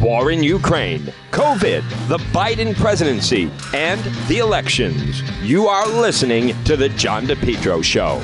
[0.00, 5.22] war in Ukraine, COVID, the Biden presidency, and the elections.
[5.42, 8.20] You are listening to The John DePetro Show.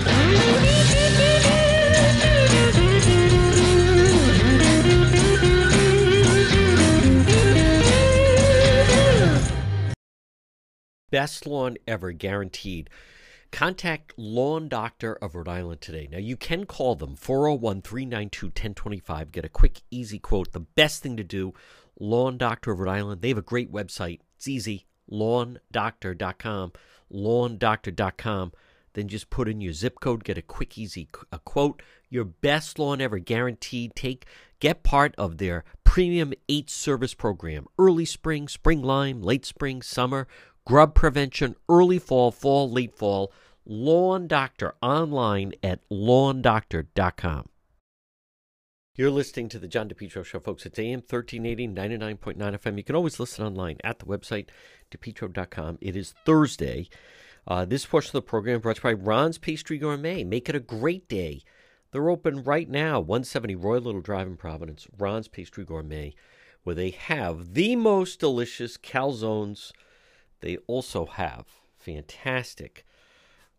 [11.10, 12.90] Best lawn ever guaranteed.
[13.54, 16.08] Contact Lawn Doctor of Rhode Island today.
[16.10, 19.30] Now, you can call them 401 392 1025.
[19.30, 20.50] Get a quick, easy quote.
[20.50, 21.54] The best thing to do,
[22.00, 23.22] Lawn Doctor of Rhode Island.
[23.22, 24.18] They have a great website.
[24.34, 26.72] It's easy lawndoctor.com.
[27.12, 28.52] Lawndoctor.com.
[28.94, 31.80] Then just put in your zip code, get a quick, easy a quote.
[32.10, 33.94] Your best lawn ever guaranteed.
[33.94, 34.26] Take
[34.58, 37.66] get part of their premium eight service program.
[37.78, 40.26] Early spring, spring lime, late spring, summer,
[40.66, 43.32] grub prevention, early fall, fall, late fall.
[43.66, 47.48] Lawn Doctor online at lawndoctor.com.
[48.96, 50.64] You're listening to the John DePetro Show, folks.
[50.66, 52.76] It's AM 1380, 99.9 FM.
[52.76, 54.48] You can always listen online at the website,
[54.92, 55.78] depetro.com.
[55.80, 56.88] It is Thursday.
[57.46, 60.22] Uh, this portion of the program brought to you by Ron's Pastry Gourmet.
[60.22, 61.42] Make it a great day.
[61.90, 66.14] They're open right now, 170 Royal Little Drive in Providence, Ron's Pastry Gourmet,
[66.62, 69.72] where they have the most delicious calzones.
[70.40, 72.84] They also have fantastic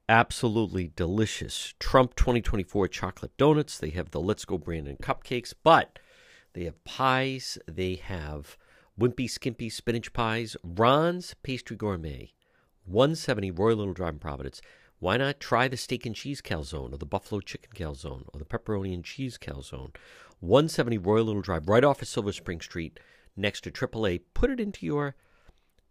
[0.07, 3.77] absolutely delicious Trump 2024 chocolate donuts.
[3.77, 5.99] They have the Let's Go Brandon cupcakes, but
[6.53, 7.57] they have pies.
[7.67, 8.57] They have
[8.99, 10.55] Wimpy Skimpy spinach pies.
[10.63, 12.33] Ron's Pastry Gourmet,
[12.85, 14.61] 170 Royal Little Drive in Providence.
[14.99, 18.45] Why not try the steak and cheese calzone or the buffalo chicken calzone or the
[18.45, 19.95] pepperoni and cheese calzone?
[20.39, 22.99] 170 Royal Little Drive, right off of Silver Spring Street,
[23.35, 24.21] next to AAA.
[24.33, 25.15] Put it into your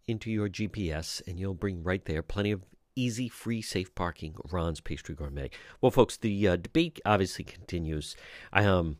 [0.06, 2.62] into your GPS, and you'll bring right there plenty of
[2.96, 4.34] easy, free, safe parking.
[4.50, 5.50] Ron's Pastry Gourmet.
[5.80, 8.16] Well, folks, the uh, debate obviously continues.
[8.52, 8.98] Um,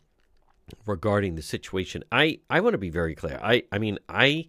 [0.85, 3.39] regarding the situation, I I want to be very clear.
[3.41, 4.47] I I mean I.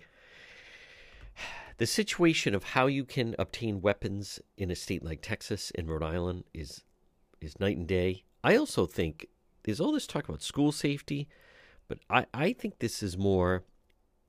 [1.78, 6.02] The situation of how you can obtain weapons in a state like Texas and Rhode
[6.02, 6.82] Island is
[7.40, 8.24] is night and day.
[8.42, 9.26] I also think
[9.64, 11.28] there's all this talk about school safety,
[11.88, 13.64] but I, I think this is more,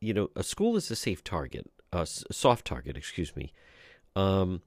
[0.02, 3.54] you know, a school is a safe target, a soft target, excuse me.
[4.16, 4.62] Um,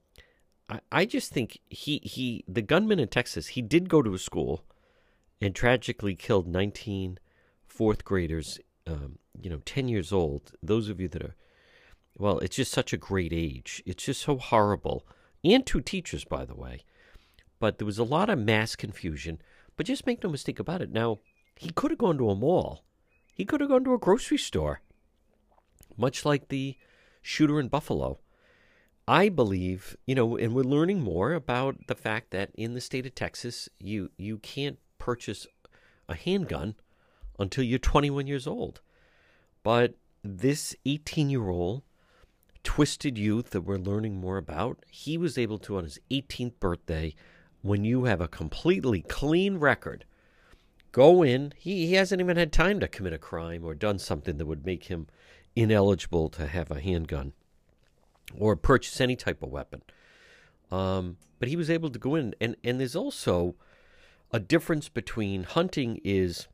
[0.92, 4.64] I, just think he, he the gunman in Texas, he did go to a school
[5.40, 7.18] and tragically killed 19
[7.66, 10.52] fourth graders, um, you know, 10 years old.
[10.62, 11.34] Those of you that are,
[12.18, 13.82] well, it's just such a great age.
[13.86, 15.06] It's just so horrible.
[15.42, 16.84] And two teachers, by the way.
[17.58, 19.40] But there was a lot of mass confusion.
[19.76, 20.90] But just make no mistake about it.
[20.90, 21.20] Now,
[21.56, 22.84] he could have gone to a mall.
[23.34, 24.82] He could have gone to a grocery store.
[25.96, 26.76] Much like the
[27.22, 28.18] shooter in Buffalo.
[29.10, 33.06] I believe, you know, and we're learning more about the fact that in the state
[33.06, 35.48] of Texas, you you can't purchase
[36.08, 36.76] a handgun
[37.36, 38.80] until you're 21 years old.
[39.64, 41.82] But this 18-year-old
[42.62, 47.12] twisted youth that we're learning more about, he was able to on his 18th birthday
[47.62, 50.04] when you have a completely clean record
[50.92, 54.38] go in he, he hasn't even had time to commit a crime or done something
[54.38, 55.06] that would make him
[55.54, 57.32] ineligible to have a handgun
[58.36, 59.82] or purchase any type of weapon.
[60.70, 63.56] Um, but he was able to go in, and and there's also
[64.30, 66.46] a difference between hunting is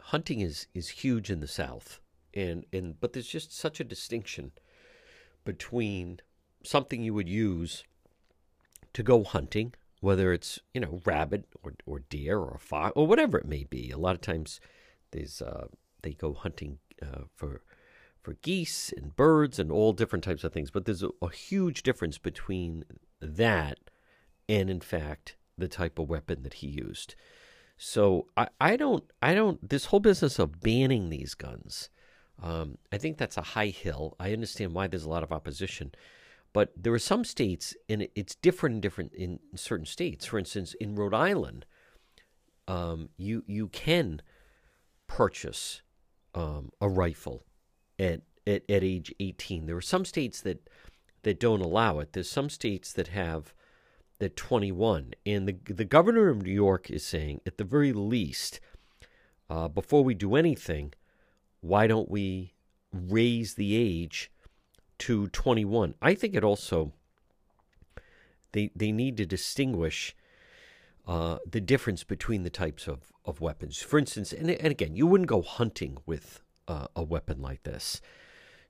[0.00, 2.00] hunting is is huge in the South,
[2.34, 4.52] and and but there's just such a distinction
[5.44, 6.20] between
[6.62, 7.84] something you would use
[8.92, 13.38] to go hunting, whether it's you know rabbit or or deer or fox or whatever
[13.38, 13.90] it may be.
[13.90, 14.60] A lot of times,
[15.12, 15.68] there's uh,
[16.02, 17.62] they go hunting uh, for
[18.24, 20.70] for geese and birds and all different types of things.
[20.70, 22.84] But there's a, a huge difference between
[23.20, 23.78] that
[24.48, 27.14] and, in fact, the type of weapon that he used.
[27.76, 31.90] So I, I don't I don't this whole business of banning these guns.
[32.42, 34.16] Um, I think that's a high hill.
[34.18, 35.92] I understand why there's a lot of opposition,
[36.52, 40.26] but there are some states, and it's different in different in certain states.
[40.26, 41.66] For instance, in Rhode Island,
[42.68, 44.22] um, you you can
[45.06, 45.82] purchase
[46.34, 47.44] um, a rifle
[47.98, 49.66] at, at, at age 18.
[49.66, 50.68] There are some states that
[51.24, 52.12] that don't allow it.
[52.12, 53.52] There's some states that have
[54.18, 58.60] that 21, and the the governor of New York is saying at the very least,
[59.50, 60.92] uh, before we do anything,
[61.60, 62.54] why don't we
[62.92, 64.30] raise the age
[64.98, 65.94] to 21?
[66.00, 66.92] I think it also
[68.52, 70.14] they they need to distinguish.
[71.06, 73.82] Uh, the difference between the types of, of weapons.
[73.82, 78.00] For instance, and, and again, you wouldn't go hunting with uh, a weapon like this.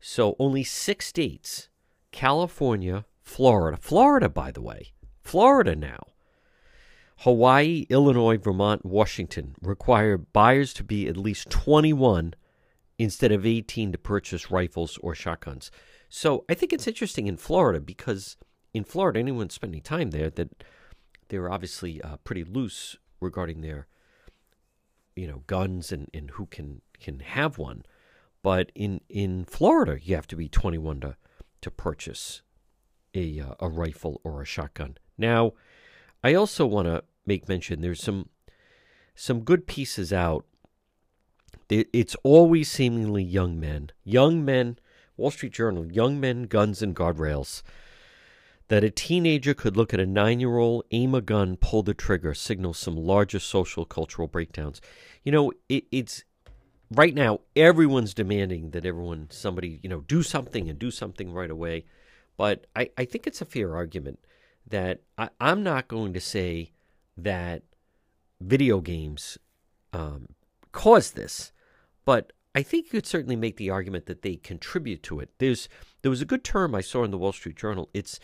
[0.01, 1.69] So only six states
[2.13, 4.93] California, Florida, Florida, by the way,
[5.23, 6.05] Florida now,
[7.19, 12.35] Hawaii, Illinois, Vermont, Washington require buyers to be at least 21
[12.99, 15.71] instead of 18 to purchase rifles or shotguns.
[16.09, 18.37] So I think it's interesting in Florida because
[18.73, 20.65] in Florida, anyone spending time there, that
[21.29, 23.87] they're obviously uh, pretty loose regarding their,
[25.17, 27.85] you know, guns and, and who can can have one.
[28.43, 31.17] But in in Florida, you have to be 21 to
[31.63, 32.43] to purchase
[33.15, 34.99] a uh, a rifle or a shotgun.
[35.17, 35.53] Now,
[36.23, 38.29] I also want to make mention there's some
[39.15, 40.45] some good pieces out.
[41.71, 44.79] It's always seemingly young men, young men.
[45.17, 47.63] Wall Street Journal, young men, guns and guardrails.
[48.69, 52.79] That a teenager could look at a nine-year-old, aim a gun, pull the trigger, signals
[52.79, 54.81] some larger social cultural breakdowns.
[55.23, 56.25] You know, it, it's
[56.91, 61.51] right now everyone's demanding that everyone somebody you know do something and do something right
[61.51, 61.83] away
[62.37, 64.19] but i, I think it's a fair argument
[64.67, 66.73] that I, am not going to say
[67.17, 67.63] that
[68.41, 69.39] video games
[69.93, 70.29] um,
[70.73, 71.53] cause this,
[72.05, 75.31] but I think you could certainly make the argument that they contribute to it.
[75.39, 75.69] There's
[76.03, 77.89] there was a good term I saw in the Wall Street Journal.
[77.95, 78.21] It's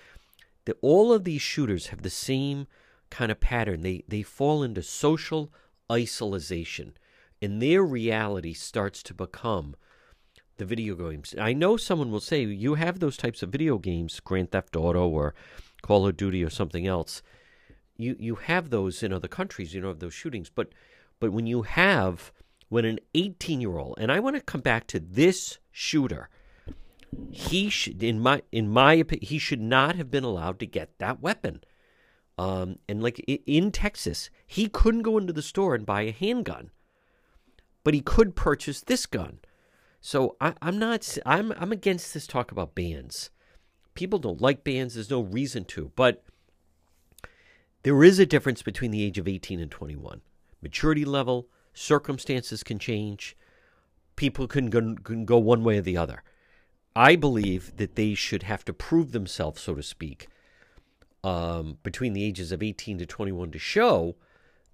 [0.64, 2.66] that all of these shooters have the same
[3.10, 3.82] kind of pattern.
[3.82, 5.52] They they fall into social
[5.90, 6.94] isolation,
[7.42, 9.74] and their reality starts to become
[10.56, 11.34] the video games.
[11.38, 15.08] I know someone will say you have those types of video games, Grand Theft Auto
[15.08, 15.34] or
[15.82, 17.22] Call of Duty or something else.
[17.96, 20.68] You you have those in other countries, you know, those shootings, but
[21.18, 22.32] but when you have
[22.68, 26.28] when an 18 year old, and I want to come back to this shooter,
[27.30, 30.98] he should in my in my opinion he should not have been allowed to get
[30.98, 31.62] that weapon.
[32.38, 36.70] Um, and like in Texas, he couldn't go into the store and buy a handgun,
[37.84, 39.40] but he could purchase this gun.
[40.00, 41.18] So I, am not.
[41.26, 43.30] I'm I'm against this talk about bans.
[43.94, 44.94] People don't like bans.
[44.94, 45.92] There's no reason to.
[45.94, 46.24] But
[47.82, 50.22] there is a difference between the age of 18 and 21.
[50.62, 53.36] Maturity level, circumstances can change.
[54.16, 56.22] People can go, can go one way or the other.
[57.00, 60.28] I believe that they should have to prove themselves, so to speak,
[61.24, 64.16] um, between the ages of 18 to 21 to show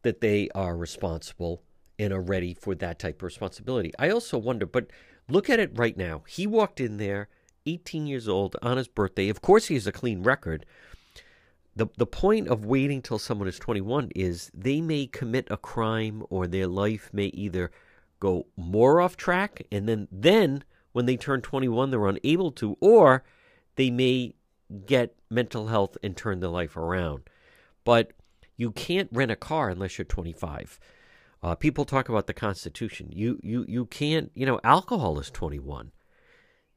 [0.03, 1.63] that they are responsible
[2.01, 3.93] and are ready for that type of responsibility.
[3.97, 4.89] I also wonder, but
[5.29, 6.25] look at it right now.
[6.27, 7.29] He walked in there
[7.65, 9.29] 18 years old on his birthday.
[9.29, 10.67] Of course, he has a clean record.
[11.77, 16.25] The, the point of waiting till someone is 21 is they may commit a crime
[16.29, 17.71] or their life may either
[18.19, 20.65] go more off track and then then
[20.97, 23.23] when they turn 21 they're unable to or
[23.75, 24.35] they may
[24.87, 27.23] get mental health and turn their life around.
[27.85, 28.13] But
[28.57, 30.81] you can't rent a car unless you're 25
[31.43, 33.11] uh, people talk about the constitution.
[33.13, 35.93] You you you can't you know alcohol is 21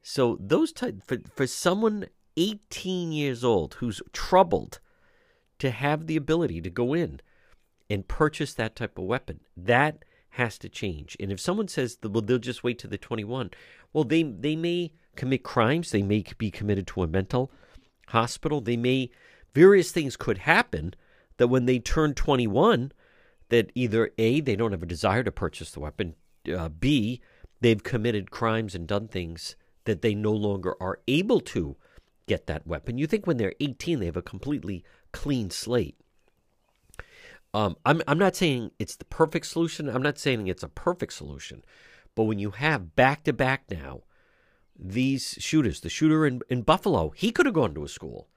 [0.02, 2.04] so those type for for someone
[2.36, 4.80] 18 years old who's troubled
[5.58, 7.20] to have the ability to go in
[7.88, 11.16] and purchase that type of weapon, that has to change.
[11.18, 13.50] And if someone says well they'll just wait to the 21,
[13.92, 17.50] well they they may commit crimes, they may be committed to a mental
[18.08, 19.10] hospital, they may
[19.54, 20.94] various things could happen
[21.36, 22.92] that when they turn 21
[23.48, 26.14] that either A they don't have a desire to purchase the weapon,
[26.54, 27.20] uh, B
[27.60, 31.76] they've committed crimes and done things that they no longer are able to
[32.26, 32.98] get that weapon.
[32.98, 35.96] You think when they're 18, they have a completely clean slate.
[37.52, 39.88] Um, I'm, I'm not saying it's the perfect solution.
[39.88, 41.64] I'm not saying it's a perfect solution.
[42.14, 44.02] But when you have back to back now,
[44.78, 48.28] these shooters, the shooter in, in Buffalo, he could have gone to a school.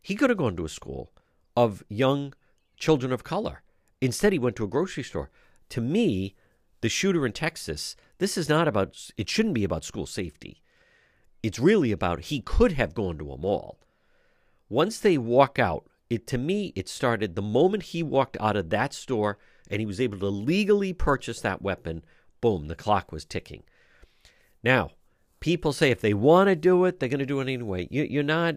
[0.00, 1.12] He could have gone to a school
[1.56, 2.34] of young
[2.76, 3.62] children of color.
[4.00, 5.30] Instead, he went to a grocery store.
[5.70, 6.34] To me,
[6.80, 10.62] the shooter in Texas, this is not about, it shouldn't be about school safety.
[11.42, 13.78] It's really about he could have gone to a mall.
[14.68, 18.70] Once they walk out, it to me it started the moment he walked out of
[18.70, 19.38] that store
[19.70, 22.02] and he was able to legally purchase that weapon,
[22.40, 23.62] boom, the clock was ticking.
[24.62, 24.90] Now,
[25.40, 27.88] people say if they want to do it, they're going to do it anyway.
[27.90, 28.56] You, are not,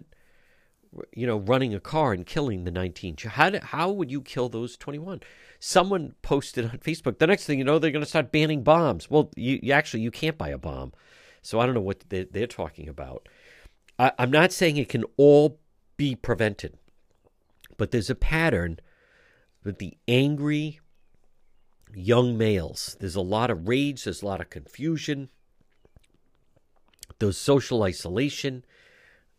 [1.13, 3.15] you know, running a car and killing the 19.
[3.25, 5.21] How, do, how would you kill those 21?
[5.59, 7.19] Someone posted on Facebook.
[7.19, 9.09] The next thing you know, they're going to start banning bombs.
[9.09, 10.93] Well, you, you actually you can't buy a bomb.
[11.41, 13.27] So I don't know what they, they're talking about.
[13.97, 15.59] I, I'm not saying it can all
[15.97, 16.77] be prevented,
[17.77, 18.79] but there's a pattern
[19.63, 20.79] with the angry
[21.95, 22.97] young males.
[22.99, 25.29] There's a lot of rage, there's a lot of confusion,
[27.19, 28.65] there's social isolation,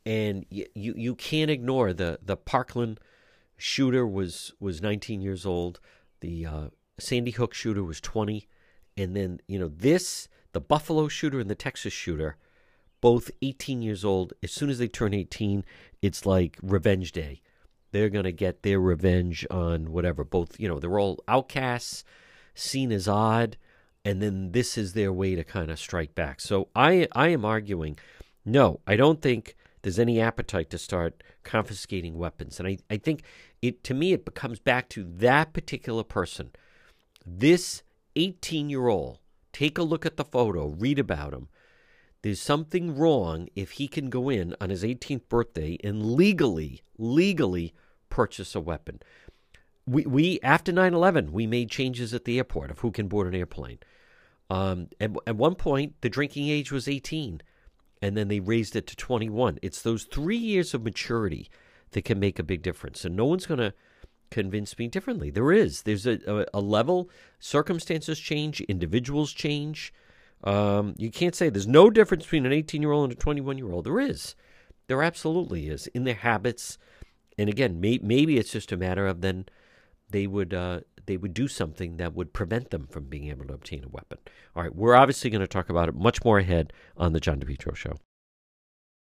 [0.06, 3.00] and you, you, you can't ignore the, the Parkland
[3.56, 5.80] shooter was, was 19 years old,
[6.20, 6.68] the uh,
[6.98, 8.46] Sandy Hook shooter was 20,
[8.96, 12.36] and then, you know, this the Buffalo shooter and the Texas shooter,
[13.00, 14.32] both 18 years old.
[14.42, 15.64] As soon as they turn 18,
[16.00, 17.42] it's like revenge day.
[17.90, 20.24] they're going to get their revenge on whatever.
[20.24, 22.04] Both, you know, they're all outcasts,
[22.54, 23.56] seen as odd,
[24.04, 26.40] and then this is their way to kind of strike back.
[26.40, 27.98] So I I am arguing,
[28.44, 32.58] no, I don't think there's any appetite to start confiscating weapons.
[32.58, 33.22] And I, I think
[33.60, 36.50] it to me it becomes back to that particular person.
[37.26, 37.82] This
[38.16, 39.18] 18 year old,
[39.52, 41.48] take a look at the photo, read about him.
[42.22, 47.74] There's something wrong if he can go in on his 18th birthday and legally, legally
[48.08, 49.00] purchase a weapon.
[49.86, 53.34] We, we after 9/11, we made changes at the airport of who can board an
[53.34, 53.78] airplane.
[54.50, 57.42] Um, at, at one point, the drinking age was 18
[58.04, 59.58] and then they raised it to 21.
[59.62, 61.48] It's those three years of maturity
[61.92, 63.02] that can make a big difference.
[63.04, 63.72] And no one's going to
[64.30, 65.30] convince me differently.
[65.30, 65.82] There is.
[65.82, 67.08] There's a, a, a level,
[67.40, 69.90] circumstances change, individuals change.
[70.42, 73.56] Um, you can't say there's no difference between an 18 year old and a 21
[73.56, 73.86] year old.
[73.86, 74.34] There is.
[74.86, 76.76] There absolutely is in their habits.
[77.38, 79.46] And again, may, maybe it's just a matter of then
[80.10, 83.54] they would uh, they would do something that would prevent them from being able to
[83.54, 84.18] obtain a weapon.
[84.54, 87.40] All right, we're obviously going to talk about it much more ahead on the John
[87.40, 87.96] DePetro Show.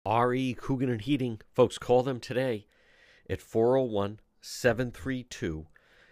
[0.06, 2.66] RE Coogan and Heating, folks, call them today
[3.28, 5.66] at 401 732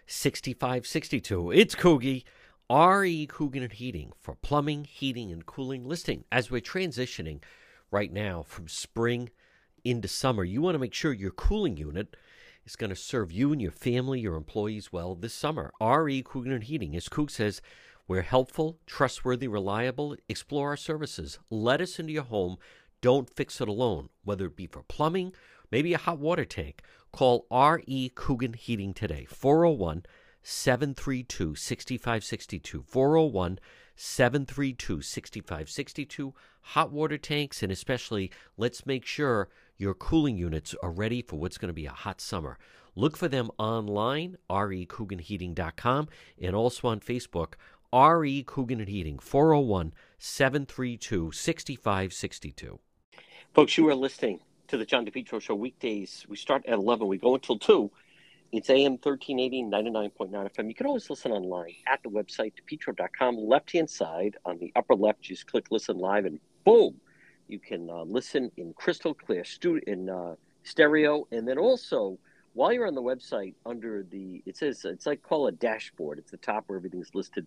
[0.05, 1.51] 6562.
[1.51, 2.23] It's Coogie.
[2.69, 6.23] RE Coogan and Heating for plumbing, heating, and cooling listing.
[6.31, 7.41] As we're transitioning
[7.91, 9.29] right now from spring
[9.83, 12.15] into summer, you want to make sure your cooling unit
[12.69, 15.73] is going to serve you and your family, your employees well this summer.
[15.81, 17.61] RE Coogan Heating, as Coog says,
[18.07, 20.15] we're helpful, trustworthy, reliable.
[20.27, 21.39] Explore our services.
[21.49, 22.57] Let us into your home.
[23.01, 25.33] Don't fix it alone, whether it be for plumbing,
[25.71, 26.83] maybe a hot water tank.
[27.11, 30.03] Call RE Coogan Heating today, 401
[30.43, 32.83] 732 6562.
[32.87, 33.59] 401
[33.95, 36.33] 732 6562.
[36.61, 39.49] Hot water tanks, and especially let's make sure
[39.79, 42.59] your cooling units are ready for what's going to be a hot summer.
[42.95, 46.09] Look for them online, recooganheating.com,
[46.41, 47.53] and also on Facebook,
[47.93, 52.79] RE Coogan and Heating, 401 732 6562.
[53.53, 56.25] Folks, you are listening to the John DePetro Show weekdays.
[56.27, 57.89] We start at 11, we go until 2.
[58.51, 60.67] It's AM 1380, 99.9 FM.
[60.67, 63.37] You can always listen online at the website, depetro.com.
[63.37, 66.99] Left hand side on the upper left, just click listen live, and boom,
[67.49, 72.17] you can uh, listen in crystal clear stu- in uh, stereo, and then also
[72.53, 76.19] while you're on the website, under the it says it's like call a dashboard.
[76.19, 77.45] It's the top where everything's listed.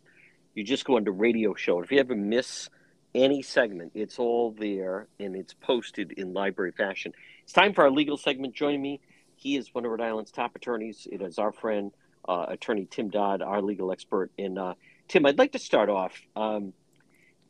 [0.54, 1.80] You just go under radio show.
[1.82, 2.68] If you ever miss
[3.14, 7.12] any segment, it's all there and it's posted in library fashion.
[7.42, 8.54] It's time for our legal segment.
[8.54, 9.00] Joining me,
[9.37, 11.06] he is one of Rhode Island's top attorneys.
[11.11, 11.90] It is our friend,
[12.28, 14.30] uh, attorney Tim Dodd, our legal expert.
[14.38, 14.75] And uh,
[15.09, 16.14] Tim, I'd like to start off.
[16.37, 16.73] Um,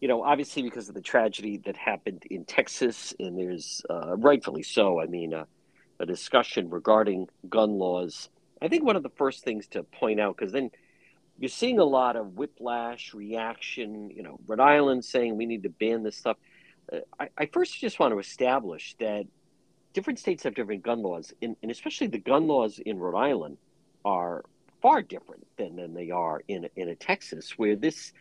[0.02, 4.64] you know, obviously because of the tragedy that happened in Texas, and there's uh, rightfully
[4.64, 5.00] so.
[5.00, 5.44] I mean, uh,
[6.00, 8.28] a discussion regarding gun laws.
[8.60, 10.72] I think one of the first things to point out, because then
[11.38, 14.10] you're seeing a lot of whiplash reaction.
[14.10, 16.36] You know, Rhode Island saying we need to ban this stuff.
[16.92, 19.26] Uh, I, I, first just want to establish that
[19.92, 23.56] different states have different gun laws, and, and especially the gun laws in Rhode Island
[24.04, 24.44] are
[24.80, 28.12] far different than, than they are in in a Texas, where this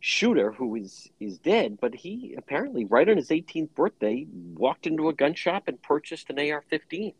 [0.00, 5.08] shooter who is is dead, but he apparently right on his 18th birthday walked into
[5.08, 7.14] a gun shop and purchased an AR-15.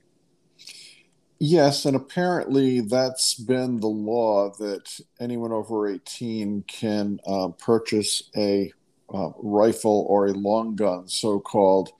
[1.39, 8.73] Yes, and apparently that's been the law that anyone over 18 can uh, purchase a
[9.13, 11.93] uh, rifle or a long gun, so called.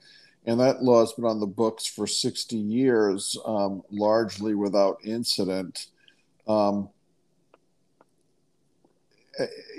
[0.45, 5.87] And that law has been on the books for 60 years, um, largely without incident.
[6.47, 6.89] Um,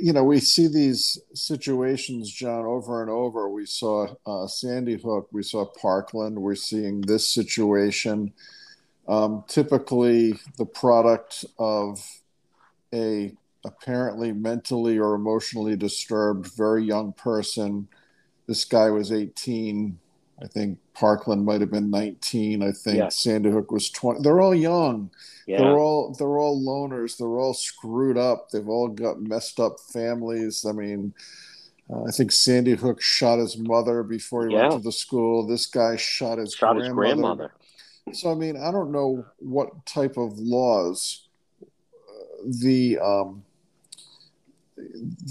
[0.00, 3.48] you know, we see these situations, John, over and over.
[3.48, 8.32] We saw uh, Sandy Hook, we saw Parkland, we're seeing this situation.
[9.08, 12.04] Um, typically, the product of
[12.94, 13.32] a
[13.64, 17.88] apparently mentally or emotionally disturbed very young person.
[18.46, 19.98] This guy was 18.
[20.42, 22.62] I think Parkland might have been 19.
[22.62, 23.08] I think yeah.
[23.08, 24.22] Sandy Hook was 20.
[24.22, 25.10] They're all young.
[25.46, 25.58] Yeah.
[25.58, 27.16] They're all they're all loners.
[27.16, 28.50] They're all screwed up.
[28.50, 30.66] They've all got messed up families.
[30.66, 31.14] I mean,
[31.90, 34.62] uh, I think Sandy Hook shot his mother before he yeah.
[34.68, 35.46] went to the school.
[35.46, 36.84] This guy shot his shot grandmother.
[36.84, 37.52] his grandmother.
[38.12, 41.28] So I mean, I don't know what type of laws
[41.62, 41.66] uh,
[42.62, 43.44] the um,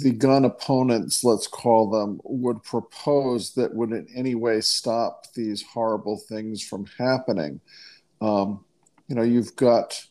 [0.02, 5.62] the gun opponents, let's call them, would propose that would in any way stop these
[5.62, 7.60] horrible things from happening.
[8.22, 8.64] Um,
[9.08, 10.04] you know, you've got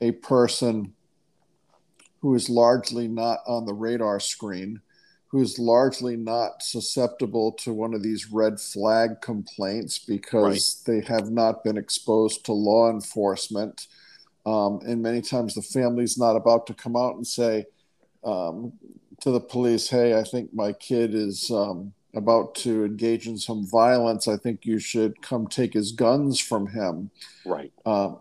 [0.00, 0.94] a person
[2.20, 4.80] who is largely not on the radar screen,
[5.28, 11.00] who's largely not susceptible to one of these red flag complaints because right.
[11.00, 13.86] they have not been exposed to law enforcement.
[14.46, 17.66] Um, and many times the family's not about to come out and say
[18.24, 18.72] um,
[19.20, 23.66] to the police, hey, I think my kid is um, about to engage in some
[23.66, 24.28] violence.
[24.28, 27.10] I think you should come take his guns from him.
[27.44, 27.72] Right.
[27.84, 28.18] Um,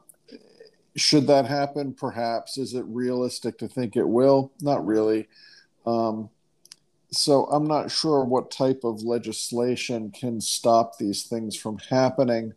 [0.96, 1.94] should that happen?
[1.94, 2.58] Perhaps.
[2.58, 4.52] Is it realistic to think it will?
[4.62, 5.28] Not really.
[5.86, 6.30] Um,
[7.12, 12.54] so I'm not sure what type of legislation can stop these things from happening.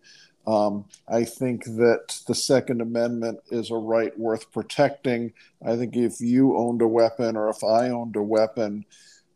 [0.47, 5.33] Um, I think that the Second Amendment is a right worth protecting.
[5.65, 8.85] I think if you owned a weapon or if I owned a weapon,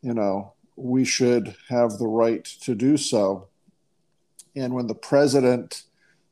[0.01, 3.47] you know, we should have the right to do so.
[4.55, 5.83] And when the president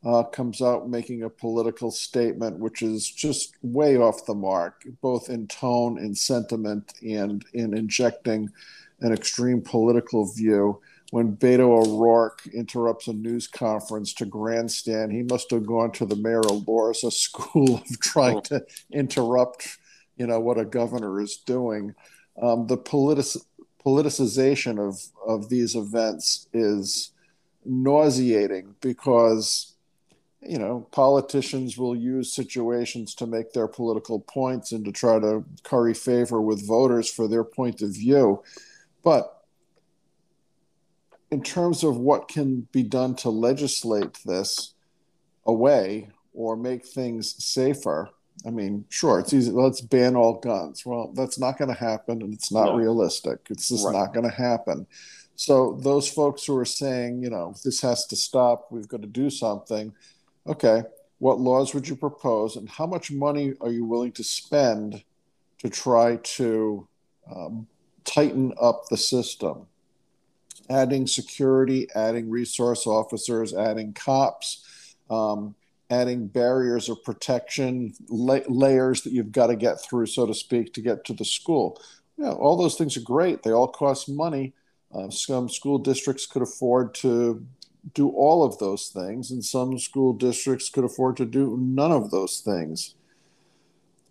[0.05, 5.29] uh, comes out making a political statement which is just way off the mark, both
[5.29, 8.49] in tone, in sentiment, and in injecting
[9.01, 10.81] an extreme political view.
[11.13, 16.15] When Beto O'Rourke interrupts a news conference to grandstand, he must have gone to the
[16.15, 19.77] Mayor Elorza school of trying to interrupt,
[20.17, 21.93] you know, what a governor is doing.
[22.41, 23.43] Um, the politic-
[23.85, 27.11] politicization of, of these events is
[27.63, 29.75] nauseating because
[30.41, 35.45] you know, politicians will use situations to make their political points and to try to
[35.61, 38.41] curry favor with voters for their point of view.
[39.03, 39.42] But
[41.33, 44.75] in terms of what can be done to legislate this
[45.47, 48.11] away or make things safer,
[48.45, 49.49] I mean, sure, it's easy.
[49.49, 50.85] Let's ban all guns.
[50.85, 52.75] Well, that's not going to happen, and it's not no.
[52.75, 53.39] realistic.
[53.49, 53.93] It's just right.
[53.93, 54.85] not going to happen.
[55.35, 59.07] So, those folks who are saying, you know, this has to stop, we've got to
[59.07, 59.91] do something,
[60.45, 60.83] okay,
[61.17, 65.03] what laws would you propose and how much money are you willing to spend
[65.57, 66.87] to try to
[67.35, 67.65] um,
[68.03, 69.65] tighten up the system?
[70.69, 75.55] Adding security, adding resource officers, adding cops, um,
[75.89, 80.73] adding barriers of protection, la- layers that you've got to get through, so to speak,
[80.73, 81.81] to get to the school.
[82.17, 83.43] Know, all those things are great.
[83.43, 84.53] They all cost money.
[84.93, 87.45] Uh, some school districts could afford to
[87.93, 92.11] do all of those things, and some school districts could afford to do none of
[92.11, 92.95] those things.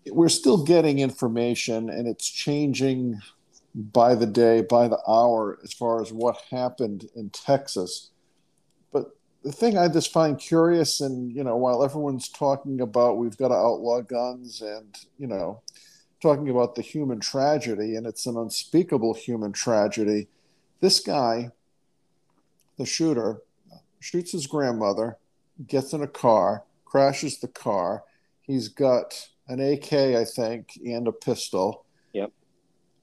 [0.07, 3.21] We're still getting information, and it's changing
[3.75, 8.11] by the day, by the hour, as far as what happened in Texas.
[8.93, 13.37] But the thing I just find curious, and you know, while everyone's talking about we've
[13.37, 15.63] got to outlaw guns, and you know,
[16.21, 20.29] talking about the human tragedy, and it's an unspeakable human tragedy,
[20.81, 21.51] this guy,
[22.79, 23.43] the shooter,
[24.01, 25.17] shoots his grandmother,
[25.67, 28.05] gets in a car, crashes the car.
[28.43, 31.85] He's got an AK, I think, and a pistol.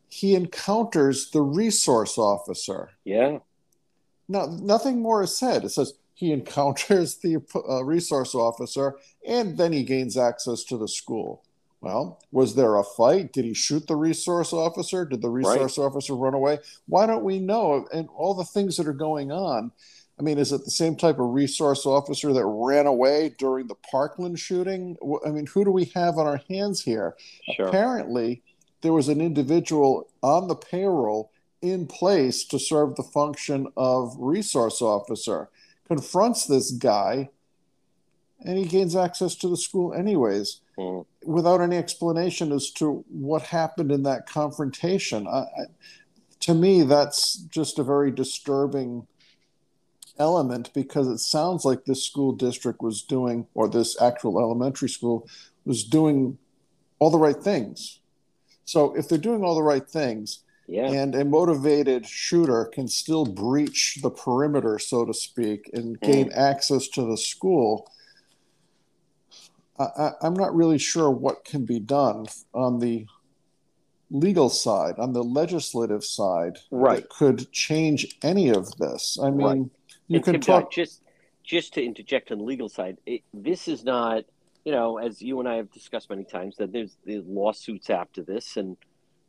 [0.10, 2.90] He encounters the resource officer.
[3.06, 3.40] Yeah.
[4.28, 5.64] Now, nothing more is said.
[5.64, 10.88] It says he encounters the uh, resource officer and then he gains access to the
[10.88, 11.44] school.
[11.82, 13.32] Well, was there a fight?
[13.32, 15.06] Did he shoot the resource officer?
[15.06, 15.86] Did the resource right.
[15.86, 16.60] officer run away?
[16.88, 17.88] Why don't we know?
[17.94, 19.72] And all the things that are going on.
[20.20, 23.76] I mean, is it the same type of resource officer that ran away during the
[23.90, 24.98] Parkland shooting?
[25.26, 27.16] I mean, who do we have on our hands here?
[27.56, 27.68] Sure.
[27.68, 28.44] Apparently,
[28.82, 34.82] there was an individual on the payroll in place to serve the function of resource
[34.82, 35.50] officer,
[35.88, 37.30] confronts this guy,
[38.42, 41.06] and he gains access to the school anyways mm.
[41.26, 45.28] without any explanation as to what happened in that confrontation.
[45.28, 45.66] I, I,
[46.42, 49.06] to me, that's just a very disturbing
[50.18, 55.28] element because it sounds like this school district was doing, or this actual elementary school
[55.66, 56.38] was doing
[57.00, 58.00] all the right things.
[58.70, 60.92] So if they're doing all the right things, yeah.
[60.92, 66.38] and a motivated shooter can still breach the perimeter, so to speak, and gain mm.
[66.38, 67.92] access to the school,
[69.80, 73.08] I, am not really sure what can be done on the
[74.12, 76.98] legal side, on the legislative side, right.
[76.98, 79.18] that could change any of this.
[79.20, 79.70] I mean, right
[80.10, 81.02] you and can Tim talk just
[81.44, 82.98] just to interject on the legal side.
[83.08, 84.26] It, this is not,
[84.66, 88.22] you know, as you and I have discussed many times, that there's the lawsuits after
[88.24, 88.78] this, and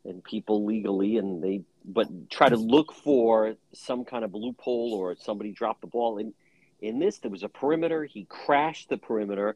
[0.03, 5.15] and people legally, and they but try to look for some kind of loophole or
[5.15, 6.17] somebody dropped the ball.
[6.17, 6.33] In
[6.81, 8.03] in this, there was a perimeter.
[8.03, 9.55] He crashed the perimeter.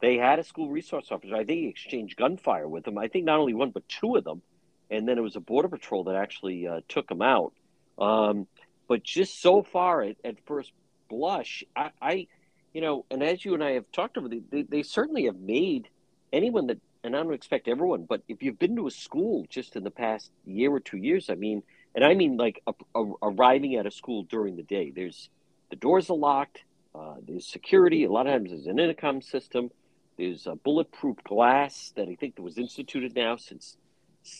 [0.00, 1.34] They had a school resource officer.
[1.34, 2.98] I think he exchanged gunfire with them.
[2.98, 4.42] I think not only one but two of them,
[4.90, 7.52] and then it was a border patrol that actually uh, took him out.
[7.98, 8.46] Um,
[8.88, 10.72] but just so far at, at first
[11.08, 12.26] blush, I, I,
[12.72, 15.88] you know, and as you and I have talked over, they, they certainly have made
[16.32, 19.76] anyone that, and I don't expect everyone, but if you've been to a school just
[19.76, 21.62] in the past year or two years, I mean,
[21.94, 25.28] and I mean like a, a, arriving at a school during the day, there's
[25.70, 26.62] the doors are locked,
[26.94, 28.04] uh, there's security.
[28.04, 29.70] A lot of times there's an intercom system.
[30.16, 33.76] there's a bulletproof glass that I think was instituted now since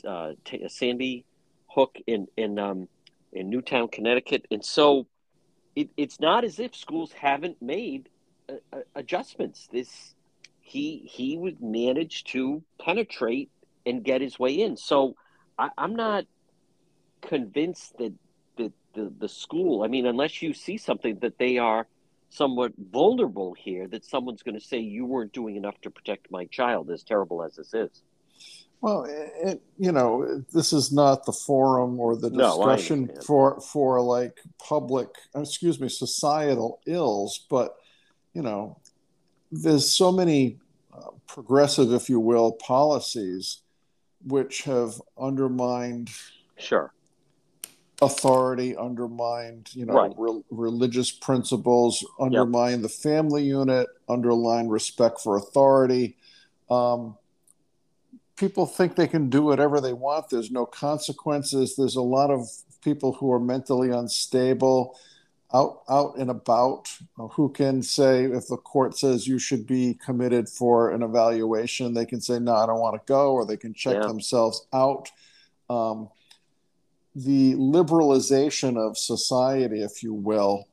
[0.07, 1.25] uh, t- Sandy
[1.69, 2.89] Hook in in um,
[3.33, 5.07] in Newtown, Connecticut, and so
[5.75, 8.22] it, it's not as if schools haven't made uh, uh,
[8.73, 9.69] Uh, adjustments.
[9.73, 10.15] This
[10.61, 13.51] he he would manage to penetrate
[13.87, 14.77] and get his way in.
[14.77, 15.17] So
[15.59, 16.25] I, am not
[17.21, 18.13] convinced that
[18.57, 19.83] the, the the school.
[19.83, 21.87] I mean, unless you see something that they are
[22.31, 26.47] somewhat vulnerable here, that someone's going to say you weren't doing enough to protect my
[26.47, 26.91] child.
[26.91, 28.03] As terrible as this is.
[28.81, 34.01] Well, it, you know, this is not the forum or the discussion no, for for
[34.01, 37.77] like public, excuse me, societal ills, but
[38.33, 38.79] you know,
[39.51, 40.59] there's so many
[40.93, 43.59] uh, progressive, if you will, policies
[44.25, 46.11] which have undermined
[46.57, 46.93] sure
[48.03, 50.13] authority, undermined you know right.
[50.17, 52.83] re- religious principles, undermined yep.
[52.83, 56.17] the family unit, underlined respect for authority.
[56.71, 57.17] Um,
[58.37, 60.31] people think they can do whatever they want.
[60.31, 61.77] There's no consequences.
[61.77, 62.49] There's a lot of
[62.83, 64.99] people who are mentally unstable
[65.55, 69.99] out out and about uh, who can say if the court says you should be
[70.05, 73.57] committed for an evaluation they can say no i don't want to go or they
[73.57, 74.07] can check yeah.
[74.07, 75.11] themselves out
[75.71, 76.09] um,
[77.15, 80.69] the liberalization of society if you will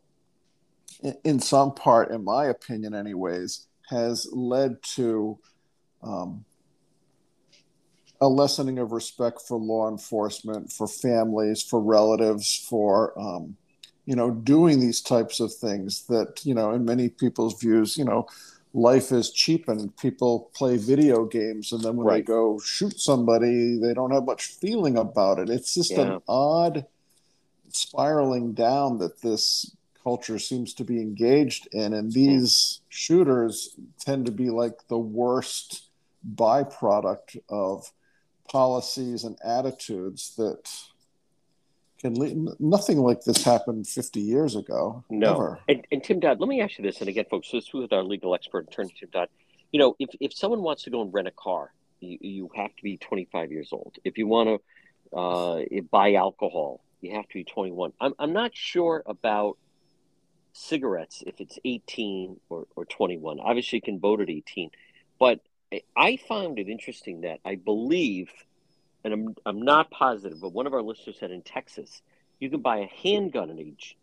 [1.02, 5.38] in, in, some part in my opinion anyways has led to
[6.04, 6.46] um,
[8.22, 13.56] a lessening of respect for law enforcement, for families, for relatives, for um,
[14.10, 18.04] you know doing these types of things that you know in many people's views, you
[18.04, 18.26] know,
[18.74, 22.16] life is cheap and People play video games, and then when right.
[22.16, 25.52] they go shoot somebody, they don't have much feeling about it.
[25.52, 26.02] It's just yeah.
[26.02, 26.88] an odd
[27.72, 32.20] spiraling down that this culture seems to be engaged in, and hmm.
[32.20, 35.84] these shooters tend to be like the worst
[36.34, 37.92] byproduct of
[38.50, 40.68] policies and attitudes that
[42.00, 42.38] can lead.
[42.60, 45.04] Nothing like this happened 50 years ago.
[45.10, 45.58] No.
[45.68, 47.00] And, and, Tim Dodd, let me ask you this.
[47.00, 49.30] And again, folks, this is with our legal expert, attorney Tim Dodd.
[49.72, 52.76] You know, if, if someone wants to go and rent a car, you, you have
[52.76, 53.96] to be 25 years old.
[54.04, 54.62] If you want
[55.12, 57.94] to uh, buy alcohol, you have to be 21.
[58.00, 59.58] I'm, I'm not sure about
[60.54, 63.40] cigarettes if it's 18 or, or 21.
[63.40, 64.72] Obviously, you can vote at 18.
[65.20, 65.42] But
[65.96, 68.32] I found it interesting that I believe,
[69.04, 72.02] and I'm I'm not positive, but one of our listeners said in Texas,
[72.40, 73.98] you can buy a handgun at age.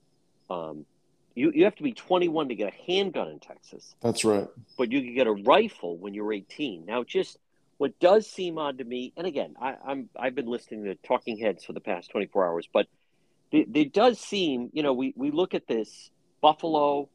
[0.49, 0.87] Um,
[1.35, 3.95] you you have to be 21 to get a handgun in Texas.
[4.01, 4.49] That's right.
[4.79, 6.87] But you can get a rifle when you're 18.
[6.87, 7.39] Now, just
[7.79, 11.37] what does seem odd to me, and again, I, I'm I've been listening to Talking
[11.39, 12.87] Heads for the past 24 hours, but
[13.53, 17.09] it, it does seem, you know, we we look at this Buffalo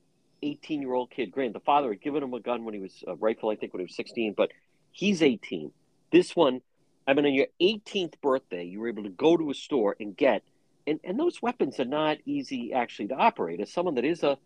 [0.44, 1.32] 18 year old kid.
[1.32, 3.74] Grant, the father had given him a gun when he was a rifle, I think,
[3.74, 4.52] when he was 16, but
[4.92, 5.72] he's 18.
[6.12, 6.62] This one,
[7.08, 10.16] I mean, on your 18th birthday, you were able to go to a store and
[10.16, 10.44] get,
[10.86, 13.60] and, and those weapons are not easy actually to operate.
[13.60, 14.38] As someone that is a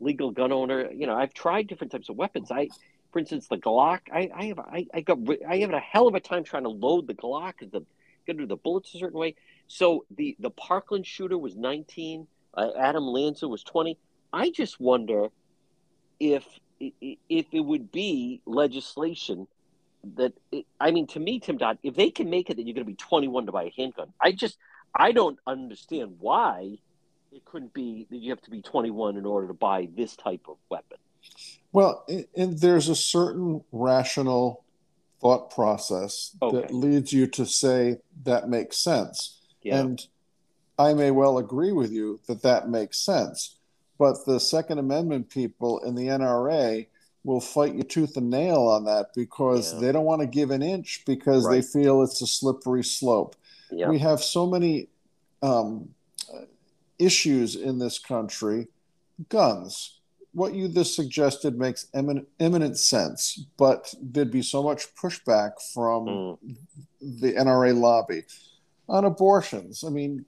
[0.00, 2.50] legal gun owner, you know, I've tried different types of weapons.
[2.50, 2.68] I,
[3.12, 6.14] for instance, the Glock, I, I have, I, I got, I have a hell of
[6.14, 7.84] a time trying to load the Glock the,
[8.28, 9.34] got to do the bullets a certain way.
[9.66, 12.28] So the the Parkland shooter was 19.
[12.54, 13.98] Uh, Adam Lanza was 20.
[14.32, 15.28] I just wonder
[16.20, 16.44] if
[16.80, 19.48] if it would be legislation
[20.16, 20.32] that
[20.80, 22.90] I mean to me, Tim Dodd, if they can make it that you're going to
[22.90, 24.58] be 21 to buy a handgun, I just
[24.94, 26.78] I don't understand why
[27.32, 30.46] it couldn't be that you have to be 21 in order to buy this type
[30.48, 30.98] of weapon.
[31.72, 32.06] Well,
[32.36, 34.64] and there's a certain rational
[35.20, 36.60] thought process okay.
[36.60, 39.38] that leads you to say that makes sense.
[39.62, 39.80] Yeah.
[39.80, 40.06] And
[40.78, 43.56] I may well agree with you that that makes sense.
[43.98, 46.86] But the Second Amendment people in the NRA
[47.24, 49.80] will fight you tooth and nail on that because yeah.
[49.80, 51.54] they don't want to give an inch because right.
[51.54, 53.36] they feel it's a slippery slope.
[53.70, 53.88] Yeah.
[53.88, 54.88] We have so many
[55.42, 55.88] um,
[56.98, 58.68] issues in this country.
[59.28, 59.94] Guns.
[60.32, 66.06] What you just suggested makes eminent, eminent sense, but there'd be so much pushback from
[66.06, 66.38] mm.
[67.00, 68.24] the NRA lobby
[68.88, 69.84] on abortions.
[69.84, 70.24] I mean,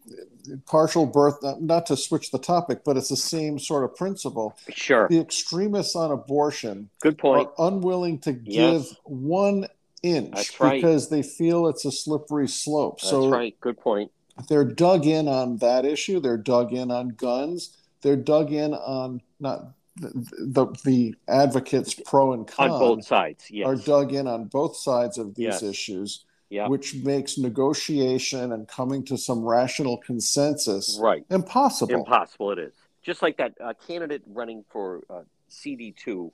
[0.66, 4.57] partial birth, not to switch the topic, but it's the same sort of principle.
[4.68, 5.09] Sure.
[5.09, 7.49] The extremists on abortion Good point.
[7.57, 8.96] are unwilling to give yes.
[9.05, 9.66] one
[10.03, 10.81] inch That's right.
[10.81, 13.01] because they feel it's a slippery slope.
[13.01, 13.59] That's so right.
[13.61, 14.11] Good point.
[14.49, 16.20] They're dug in on that issue.
[16.20, 17.77] They're dug in on guns.
[18.03, 23.51] They're dug in on not the, the, the advocates pro and con on both sides
[23.51, 23.66] yes.
[23.66, 25.62] are dug in on both sides of these yes.
[25.62, 26.68] issues yeah.
[26.68, 31.94] which makes negotiation and coming to some rational consensus right impossible.
[31.94, 32.74] Impossible it is.
[33.02, 36.30] Just like that uh, candidate running for uh, CD2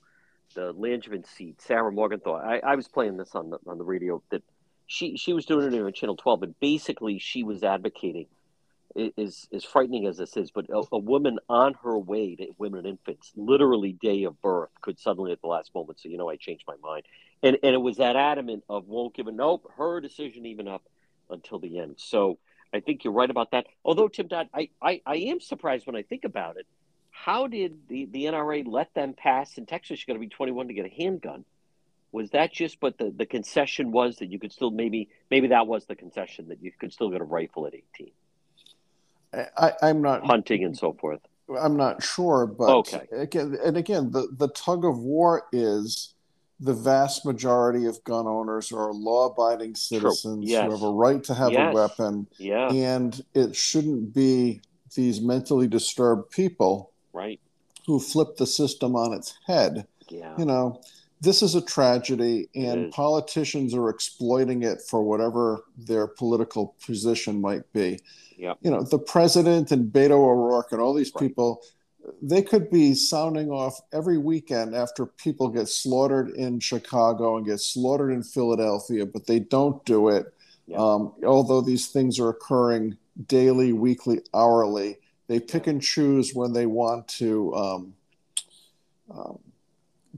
[0.54, 2.34] the Langevin seat, Sarah Morgenthau.
[2.34, 4.42] I, I was playing this on the on the radio that
[4.86, 8.26] she she was doing it on Channel 12, but basically she was advocating
[8.96, 12.80] is as frightening as this is, but a, a, woman on her way to women
[12.80, 16.30] and infants, literally day of birth, could suddenly at the last moment say, you know,
[16.30, 17.04] I changed my mind.
[17.42, 20.82] And and it was that adamant of won't give a nope, her decision even up
[21.30, 21.96] until the end.
[21.98, 22.38] So
[22.72, 23.66] I think you're right about that.
[23.84, 26.66] Although Tim Dodd, I, I, I am surprised when I think about it.
[27.10, 30.00] How did the, the NRA let them pass in Texas?
[30.00, 31.44] You got to be 21 to get a handgun.
[32.12, 32.78] Was that just?
[32.78, 36.48] But the, the concession was that you could still maybe maybe that was the concession
[36.48, 38.10] that you could still get a rifle at 18.
[39.34, 41.20] I, I'm not hunting and so forth.
[41.60, 43.06] I'm not sure, but okay.
[43.12, 46.14] again, and again, the, the tug of war is
[46.58, 50.64] the vast majority of gun owners are law-abiding citizens yes.
[50.64, 51.70] who have a right to have yes.
[51.70, 52.68] a weapon, yeah.
[52.72, 54.60] and it shouldn't be
[54.94, 57.38] these mentally disturbed people, right,
[57.86, 59.86] who flip the system on its head.
[60.08, 60.34] Yeah.
[60.38, 60.80] You know,
[61.20, 67.72] this is a tragedy, and politicians are exploiting it for whatever their political position might
[67.72, 68.00] be.
[68.36, 68.58] Yep.
[68.60, 71.22] You know, the president and Beto O'Rourke and all these right.
[71.22, 71.62] people,
[72.22, 77.60] they could be sounding off every weekend after people get slaughtered in Chicago and get
[77.60, 80.26] slaughtered in Philadelphia, but they don't do it.
[80.66, 80.78] Yep.
[80.78, 82.96] Um, although these things are occurring
[83.26, 87.94] daily, weekly, hourly, they pick and choose when they want to um,
[89.10, 89.38] um,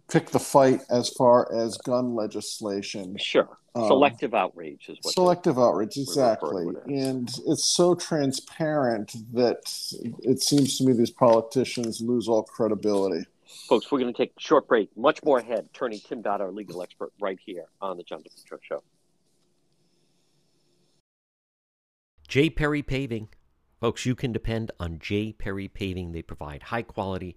[0.08, 3.16] pick the fight as far as gun legislation.
[3.18, 3.58] Sure.
[3.74, 6.66] Um, selective outrage is what selective outrage exactly.
[6.88, 9.60] and it's so transparent that
[10.20, 13.24] it seems to me these politicians lose all credibility.
[13.68, 14.90] Folks we're going to take a short break.
[14.96, 15.68] Much more ahead.
[15.72, 18.82] Attorney tim dodd our legal expert right here on the john DePetro show.
[22.26, 22.50] J.
[22.50, 23.28] Perry paving.
[23.80, 25.32] Folks you can depend on j.
[25.32, 26.12] Perry paving.
[26.12, 27.36] They provide high quality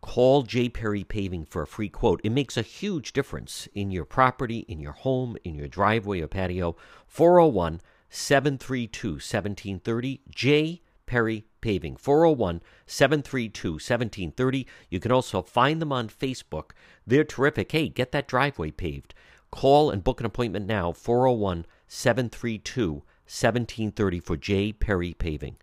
[0.00, 0.68] Call J.
[0.68, 2.20] Perry Paving for a free quote.
[2.22, 6.28] It makes a huge difference in your property, in your home, in your driveway or
[6.28, 6.76] patio.
[7.06, 10.20] 401 732 1730.
[10.30, 10.82] J.
[11.06, 11.96] Perry Paving.
[11.96, 14.66] 401 732 1730.
[14.88, 16.70] You can also find them on Facebook.
[17.06, 17.72] They're terrific.
[17.72, 19.14] Hey, get that driveway paved.
[19.50, 20.92] Call and book an appointment now.
[20.92, 24.72] 401 732 1730 for J.
[24.72, 25.56] Perry Paving.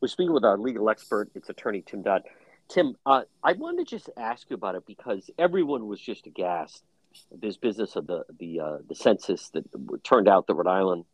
[0.00, 1.30] We're speaking with our legal expert.
[1.34, 2.24] It's attorney Tim Dodd.
[2.68, 6.82] Tim, uh, I wanted to just ask you about it because everyone was just aghast.
[7.30, 9.64] This business of the the uh, the census that
[10.02, 11.04] turned out that Rhode Island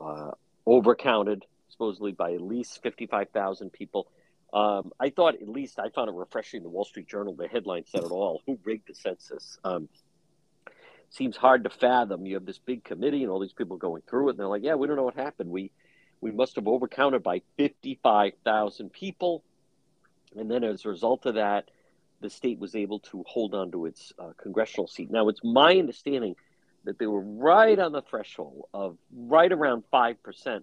[0.00, 0.32] uh,
[0.66, 4.08] overcounted supposedly by at least fifty five thousand people.
[4.52, 6.62] Um, I thought at least I found it refreshing.
[6.62, 9.88] The Wall Street Journal, the headline said it all: "Who rigged the census?" Um,
[11.10, 12.26] seems hard to fathom.
[12.26, 14.64] You have this big committee and all these people going through it, and they're like,
[14.64, 15.50] "Yeah, we don't know what happened.
[15.50, 15.70] We
[16.20, 19.44] we must have overcounted by fifty five thousand people."
[20.36, 21.70] And then as a result of that,
[22.20, 25.10] the state was able to hold on to its uh, congressional seat.
[25.10, 26.36] Now, it's my understanding
[26.84, 30.62] that they were right on the threshold of right around 5%,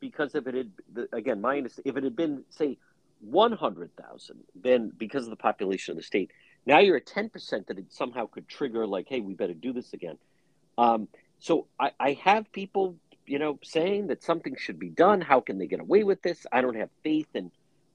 [0.00, 0.70] because if it had,
[1.12, 2.78] again, my if it had been, say,
[3.20, 6.30] 100,000, then because of the population of the state,
[6.66, 9.92] now you're at 10% that it somehow could trigger, like, hey, we better do this
[9.92, 10.18] again.
[10.78, 11.08] Um,
[11.38, 15.20] so I, I have people, you know, saying that something should be done.
[15.20, 16.46] How can they get away with this?
[16.52, 17.50] I don't have faith in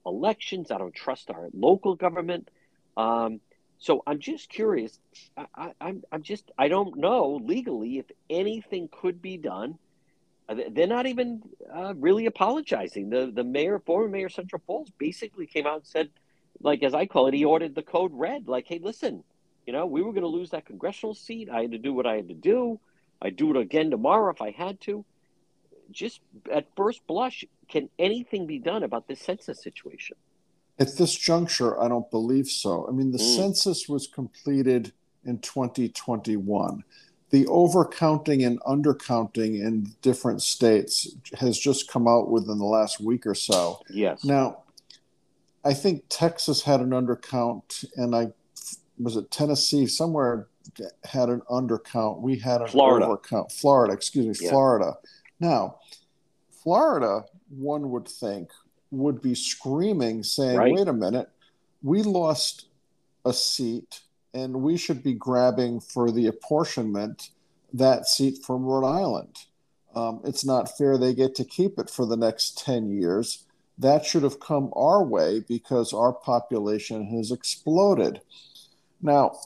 [0.07, 0.71] elections.
[0.71, 2.49] I don't trust our local government.
[2.95, 3.39] Um,
[3.79, 4.99] so I'm just curious.
[5.37, 9.77] I, am I'm, I'm just I don't know legally if anything could be done.
[10.49, 11.41] Uh, they're not even
[11.73, 13.09] uh, really apologizing.
[13.09, 16.09] The the mayor, former mayor Central Falls, basically came out and said,
[16.59, 18.47] like as I call it, he ordered the code red.
[18.47, 19.23] Like, hey, listen,
[19.67, 21.49] you know, we were going to lose that congressional seat.
[21.49, 22.79] I had to do what I had to do.
[23.21, 25.05] I'd do it again tomorrow if I had to
[25.91, 26.21] just
[26.51, 30.17] at first blush, can anything be done about this census situation?
[30.79, 32.87] At this juncture, I don't believe so.
[32.87, 33.35] I mean, the mm.
[33.35, 34.93] census was completed
[35.25, 36.83] in 2021.
[37.29, 43.25] The overcounting and undercounting in different states has just come out within the last week
[43.25, 43.81] or so.
[43.89, 44.23] Yes.
[44.23, 44.63] Now,
[45.65, 48.27] I think Texas had an undercount, and I
[48.99, 50.47] was it Tennessee somewhere
[51.03, 52.21] had an undercount.
[52.21, 53.05] We had an Florida.
[53.05, 53.51] overcount.
[53.51, 54.51] Florida, excuse me, yeah.
[54.51, 54.97] Florida.
[55.39, 55.79] Now,
[56.63, 58.49] Florida, one would think,
[58.91, 60.73] would be screaming, saying, right.
[60.73, 61.29] wait a minute,
[61.83, 62.67] we lost
[63.25, 64.01] a seat
[64.33, 67.29] and we should be grabbing for the apportionment
[67.73, 69.37] that seat from Rhode Island.
[69.95, 73.45] Um, it's not fair they get to keep it for the next 10 years.
[73.77, 78.21] That should have come our way because our population has exploded.
[79.01, 79.39] Now,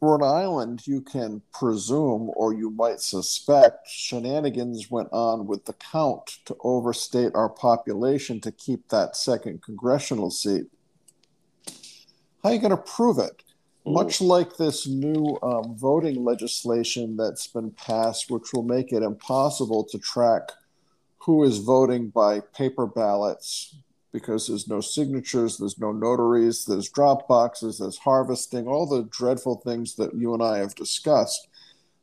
[0.00, 6.38] Rhode Island, you can presume or you might suspect shenanigans went on with the count
[6.44, 10.66] to overstate our population to keep that second congressional seat.
[12.42, 13.42] How are you going to prove it?
[13.84, 19.82] Much like this new um, voting legislation that's been passed, which will make it impossible
[19.84, 20.42] to track
[21.18, 23.74] who is voting by paper ballots
[24.12, 29.56] because there's no signatures, there's no notaries, there's drop boxes, there's harvesting, all the dreadful
[29.56, 31.48] things that you and I have discussed.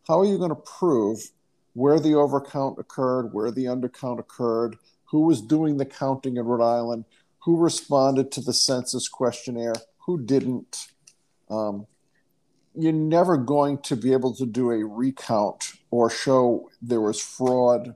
[0.08, 1.20] How are you going to prove
[1.74, 6.64] where the overcount occurred, where the undercount occurred, who was doing the counting in Rhode
[6.64, 7.06] Island,
[7.40, 10.88] who responded to the census questionnaire, who didn't?
[11.50, 11.88] Um,
[12.76, 17.96] you're never going to be able to do a recount or show there was fraud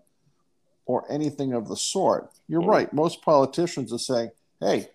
[0.90, 2.32] or anything of the sort.
[2.48, 2.70] You're mm-hmm.
[2.72, 2.94] right.
[2.94, 4.88] Most politicians are saying, hey,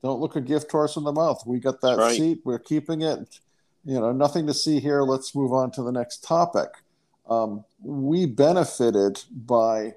[0.00, 1.42] don't look a gift horse in the mouth.
[1.44, 2.16] We got that right.
[2.16, 2.42] seat.
[2.44, 3.40] We're keeping it.
[3.84, 5.02] You know, nothing to see here.
[5.02, 6.68] Let's move on to the next topic.
[7.28, 9.96] Um, we benefited by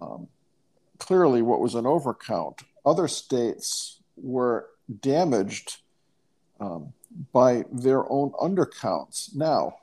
[0.00, 0.28] um,
[0.96, 2.60] clearly what was an overcount.
[2.86, 4.70] Other states were
[5.02, 5.76] damaged
[6.60, 6.94] um,
[7.30, 9.36] by their own undercounts.
[9.36, 9.80] Now,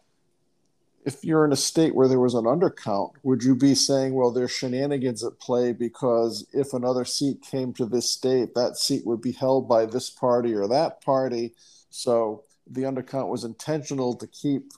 [1.05, 4.31] if you're in a state where there was an undercount, would you be saying, well,
[4.31, 9.21] there's shenanigans at play because if another seat came to this state, that seat would
[9.21, 11.53] be held by this party or that party?
[11.89, 14.71] So the undercount was intentional to keep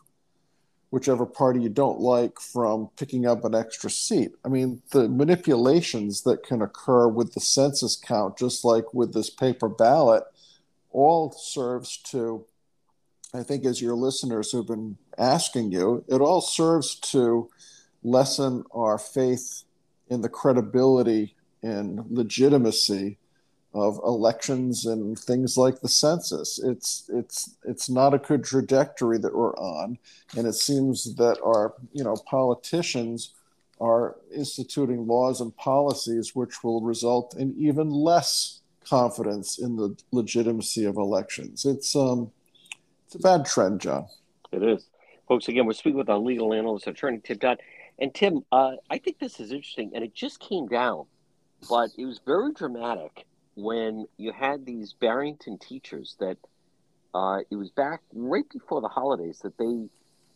[0.93, 4.31] whichever party you don't like from picking up an extra seat.
[4.45, 9.31] I mean, the manipulations that can occur with the census count, just like with this
[9.31, 10.23] paper ballot,
[10.91, 12.45] all serves to,
[13.34, 17.50] I think, as your listeners who've been asking you, it all serves to
[18.04, 19.63] lessen our faith
[20.10, 23.17] in the credibility and legitimacy
[23.74, 26.60] of elections and things like the census.
[26.63, 29.98] It's it's it's not a good trajectory that we're on,
[30.38, 33.34] and it seems that our you know politicians
[33.82, 40.86] are instituting laws and policies which will result in even less confidence in the legitimacy
[40.86, 41.65] of elections.
[41.65, 42.32] It's um,
[43.13, 44.08] it's a bad trend, John.
[44.52, 44.88] It is,
[45.28, 45.47] folks.
[45.47, 47.62] Again, we're speaking with our legal analyst, attorney Tim Dodd,
[47.99, 48.43] and Tim.
[48.52, 51.06] Uh, I think this is interesting, and it just came down,
[51.69, 56.38] but it was very dramatic when you had these Barrington teachers that
[57.13, 59.89] uh, it was back right before the holidays that they,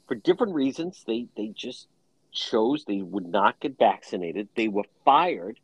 [0.08, 1.88] for different reasons, they they just
[2.32, 4.50] chose they would not get vaccinated.
[4.56, 5.60] They were fired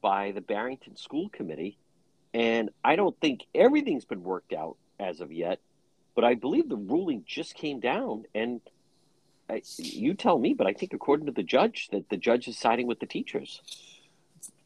[0.00, 1.76] by the Barrington School Committee
[2.34, 5.60] and I don't think everything's been worked out as of yet,
[6.18, 8.24] but I believe the ruling just came down.
[8.34, 8.60] And
[9.48, 12.58] I, you tell me, but I think according to the judge, that the judge is
[12.58, 13.62] siding with the teachers.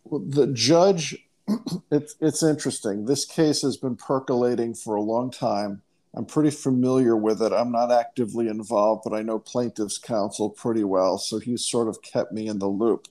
[0.04, 1.14] Well, the judge,
[1.90, 3.04] it's it's interesting.
[3.04, 5.82] This case has been percolating for a long time.
[6.14, 7.52] I'm pretty familiar with it.
[7.52, 12.00] I'm not actively involved, but I know plaintiff's counsel pretty well, so he's sort of
[12.00, 13.08] kept me in the loop.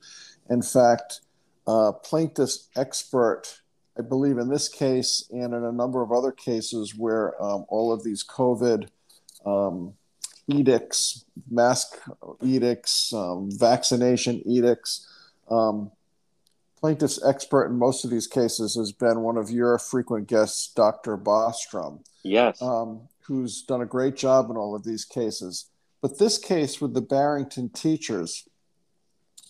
[0.49, 1.21] In fact,
[1.67, 3.61] uh, plaintiff's expert
[3.97, 7.91] I believe in this case and in a number of other cases where um, all
[7.91, 8.88] of these COVID
[9.45, 9.93] um,
[10.47, 11.97] edicts, mask
[12.43, 15.08] edicts, um, vaccination edicts,
[15.49, 15.91] um,
[16.80, 21.17] plaintiff's expert in most of these cases has been one of your frequent guests, Dr.
[21.17, 21.99] Bostom.
[22.23, 22.62] Yes.
[22.62, 25.67] Um, who's done a great job in all of these cases.
[26.01, 28.47] But this case with the Barrington teachers,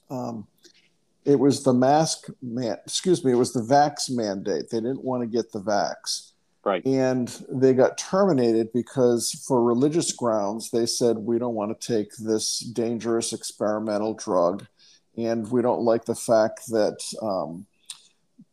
[0.10, 0.48] um,
[1.26, 4.70] it was the mask man excuse me it was the vax mandate.
[4.70, 6.32] They didn't want to get the vax.
[6.64, 6.86] Right.
[6.86, 12.16] And they got terminated because for religious grounds they said we don't want to take
[12.18, 14.66] this dangerous experimental drug.
[15.18, 17.66] And we don't like the fact that um,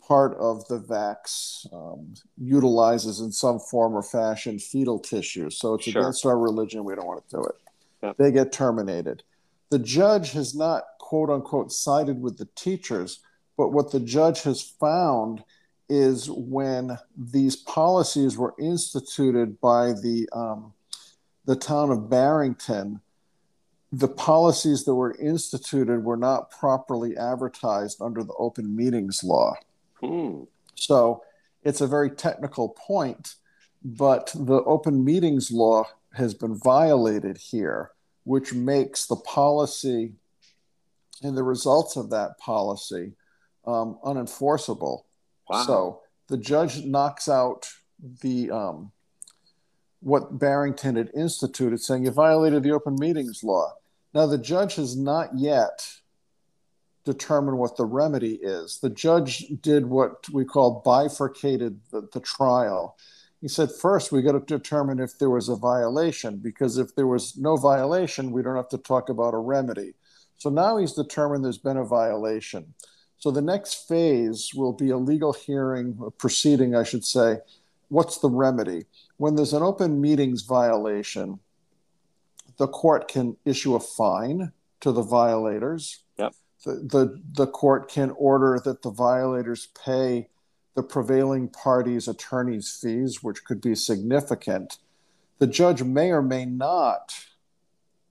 [0.08, 5.50] part of the vax um, utilizes in some form or fashion fetal tissue.
[5.50, 6.00] So it's sure.
[6.00, 6.84] against our religion.
[6.84, 7.54] We don't want to do it.
[8.02, 8.16] Yep.
[8.16, 9.22] they get terminated.
[9.70, 13.20] The judge has not quote unquote sided with the teachers.
[13.56, 15.42] But what the judge has found
[15.88, 20.74] is when these policies were instituted by the um,
[21.46, 23.00] the town of Barrington,
[23.90, 29.54] the policies that were instituted were not properly advertised under the open meetings law.
[30.02, 30.42] Hmm.
[30.74, 31.22] So
[31.62, 33.36] it's a very technical point,
[33.82, 37.92] but the open meetings law has been violated here,
[38.24, 40.12] which makes the policy
[41.22, 43.12] and the results of that policy
[43.66, 45.02] um, unenforceable.
[45.48, 45.62] Wow.
[45.64, 47.68] So the judge knocks out
[48.22, 48.92] the um,
[50.00, 53.74] what Barrington had instituted, saying you violated the open meetings law.
[54.14, 55.86] Now, the judge has not yet
[57.04, 58.78] determined what the remedy is.
[58.80, 62.96] The judge did what we call bifurcated the, the trial.
[63.40, 67.06] He said, first, we got to determine if there was a violation, because if there
[67.06, 69.94] was no violation, we don't have to talk about a remedy.
[70.38, 72.74] So now he's determined there's been a violation.
[73.18, 77.38] So the next phase will be a legal hearing, a proceeding, I should say.
[77.88, 78.86] What's the remedy?
[79.16, 81.40] When there's an open meetings violation,
[82.58, 86.04] the court can issue a fine to the violators.
[86.18, 86.34] Yep.
[86.64, 90.28] The, the, the court can order that the violators pay
[90.76, 94.78] the prevailing party's attorney's fees, which could be significant.
[95.38, 97.14] The judge may or may not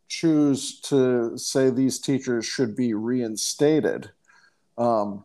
[0.08, 4.12] choose to say these teachers should be reinstated.
[4.78, 5.24] Um,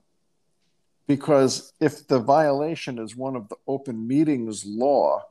[1.07, 5.25] because if the violation is one of the open meetings law,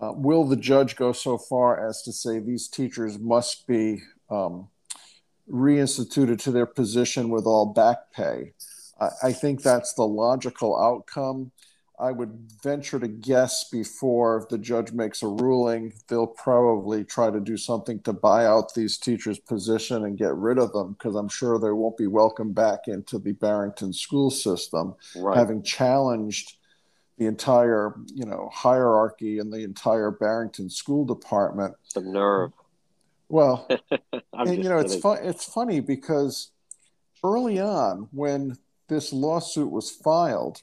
[0.00, 4.68] uh, will the judge go so far as to say these teachers must be um,
[5.50, 8.52] reinstituted to their position with all back pay?
[9.00, 11.50] I, I think that's the logical outcome.
[12.00, 17.40] I would venture to guess before the judge makes a ruling, they'll probably try to
[17.40, 21.28] do something to buy out these teachers' position and get rid of them because I'm
[21.28, 25.36] sure they won't be welcome back into the Barrington school system, right.
[25.36, 26.56] having challenged
[27.18, 31.74] the entire, you know, hierarchy and the entire Barrington school department.
[31.94, 32.52] The nerve.
[33.28, 33.68] Well,
[34.32, 35.18] and, you know, it's fun.
[35.22, 36.50] It's funny because
[37.22, 38.56] early on, when
[38.88, 40.62] this lawsuit was filed,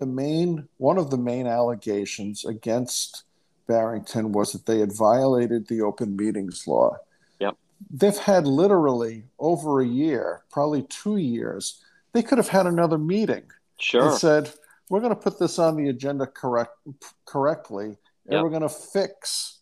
[0.00, 3.24] the main one of the main allegations against
[3.68, 6.96] Barrington was that they had violated the open meetings law.
[7.38, 7.56] Yep.
[7.90, 11.80] They've had literally over a year, probably two years.
[12.12, 13.44] They could have had another meeting.
[13.78, 14.08] Sure.
[14.08, 14.50] And said,
[14.88, 16.76] we're going to put this on the agenda correct
[17.26, 18.42] correctly, and yep.
[18.42, 19.58] we're going to fix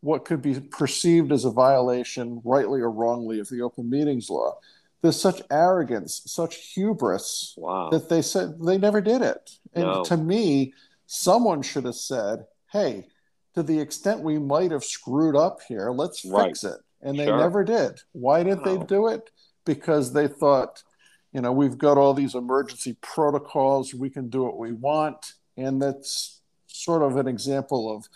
[0.00, 4.58] what could be perceived as a violation, rightly or wrongly, of the open meetings law
[5.02, 7.90] there's such arrogance, such hubris wow.
[7.90, 9.50] that they said they never did it.
[9.74, 10.04] And no.
[10.04, 10.72] to me,
[11.06, 13.08] someone should have said, "Hey,
[13.54, 16.46] to the extent we might have screwed up here, let's right.
[16.46, 17.36] fix it." And they sure.
[17.36, 18.00] never did.
[18.12, 19.30] Why did they do it?
[19.64, 20.84] Because they thought,
[21.32, 25.82] you know, we've got all these emergency protocols, we can do what we want, and
[25.82, 28.08] that's sort of an example of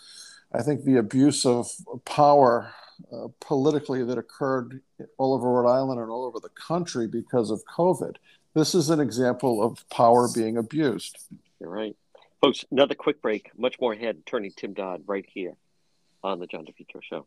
[0.53, 1.69] I think the abuse of
[2.05, 2.73] power
[3.11, 4.81] uh, politically that occurred
[5.17, 8.15] all over Rhode Island and all over the country because of COVID.
[8.53, 11.17] This is an example of power being abused.
[11.59, 11.95] You're right.
[12.41, 13.51] Folks, another quick break.
[13.57, 14.17] Much more ahead.
[14.25, 15.53] Attorney Tim Dodd right here
[16.23, 17.25] on the John DePetro Show.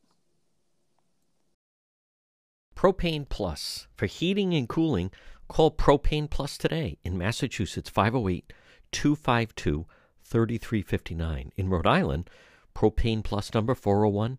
[2.77, 3.89] Propane Plus.
[3.97, 5.11] For heating and cooling,
[5.49, 8.53] call Propane Plus today in Massachusetts 508
[8.93, 9.87] 252
[10.23, 11.53] 3359.
[11.57, 12.31] In Rhode Island,
[12.75, 14.39] Propane Plus number 401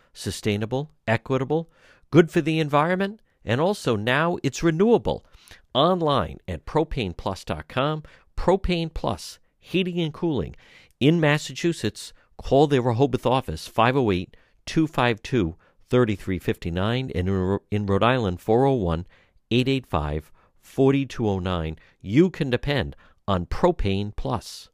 [0.13, 1.69] sustainable, equitable
[2.11, 5.25] good for the environment, and also now it's renewable.
[5.73, 8.03] Online at propaneplus.com.
[8.37, 10.55] Propane Plus, heating and cooling.
[10.99, 14.35] In Massachusetts, call the Rehoboth office 508
[14.65, 15.55] 252
[15.89, 19.07] 3359 and in Rhode Island 401
[19.49, 21.77] 885 4209.
[22.01, 22.95] You can depend
[23.27, 24.69] on Propane Plus.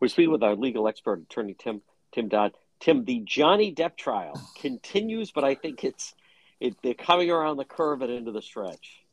[0.00, 1.82] We're speaking with our legal expert, attorney Tim
[2.12, 2.52] Tim Dodd.
[2.82, 6.14] Tim, the Johnny Depp trial continues, but I think it's
[6.58, 9.04] it, they're coming around the curve and into the stretch.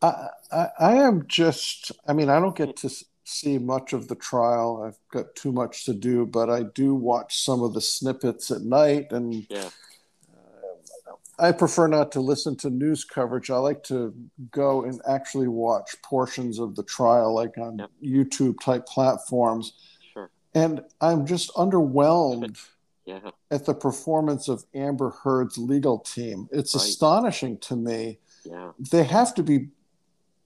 [0.00, 1.90] I, I, I am just.
[2.06, 2.90] I mean, I don't get to
[3.24, 4.84] see much of the trial.
[4.86, 8.62] I've got too much to do, but I do watch some of the snippets at
[8.62, 9.70] night, and yeah.
[10.32, 13.50] Uh, I prefer not to listen to news coverage.
[13.50, 14.14] I like to
[14.52, 17.90] go and actually watch portions of the trial, like on yep.
[18.00, 19.72] YouTube type platforms
[20.54, 22.58] and I'm just underwhelmed
[23.04, 23.30] yeah.
[23.50, 26.48] at the performance of Amber Heard's legal team.
[26.50, 26.84] It's right.
[26.84, 28.18] astonishing to me.
[28.44, 28.72] Yeah.
[28.90, 29.68] They have to be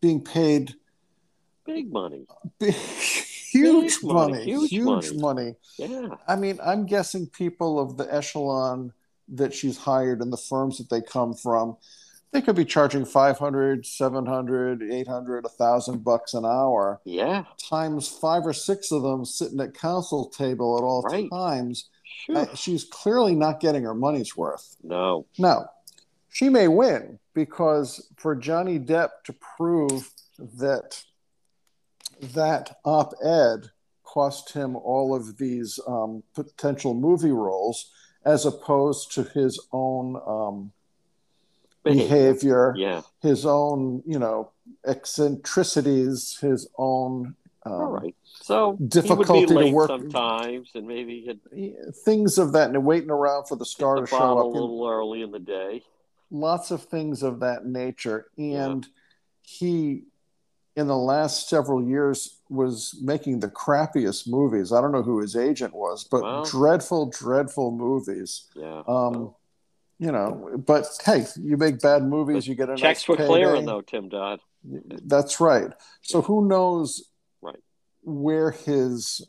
[0.01, 0.75] being paid
[1.65, 2.27] big money.
[2.59, 5.19] Big, huge big money, money, Huge, huge money.
[5.19, 5.55] money.
[5.79, 6.09] Yeah.
[6.29, 8.93] I mean, I'm guessing people of the echelon
[9.29, 11.77] that she's hired and the firms that they come from,
[12.35, 17.01] they could be charging 500 700 800 1000 bucks an hour.
[17.05, 17.45] Yeah.
[17.71, 21.31] Times five or six of them sitting at counsel table at all right.
[21.31, 21.89] times.
[22.27, 22.37] Sure.
[22.37, 24.77] uh, she's clearly not getting her money's worth.
[24.83, 25.27] No.
[25.39, 25.67] No
[26.35, 31.03] she may win because for johnny depp to prove that
[32.21, 33.71] that op-ed
[34.03, 37.91] cost him all of these um, potential movie roles
[38.25, 40.73] as opposed to his own um,
[41.85, 43.03] behavior, yeah.
[43.21, 44.51] his own, you know,
[44.87, 47.35] eccentricities, his own
[47.67, 48.15] um, All right.
[48.25, 51.39] So difficulty to work sometimes, and maybe
[52.05, 55.23] things of that, and waiting around for the star to show up a little early
[55.23, 55.83] in the day.
[56.31, 58.91] Lots of things of that nature, and yeah.
[59.41, 60.03] he,
[60.77, 64.73] in the last several years, was making the crappiest movies.
[64.73, 68.45] I don't know who his agent was, but well, dreadful, dreadful movies.
[68.55, 68.83] Yeah.
[68.87, 69.39] Um, well
[69.99, 73.65] you know, but hey, you make bad movies, you get a checks nice were clearing
[73.65, 74.41] though, Tim Dodd.
[74.65, 75.71] That's right.
[76.03, 77.61] So who knows right
[78.03, 79.27] where his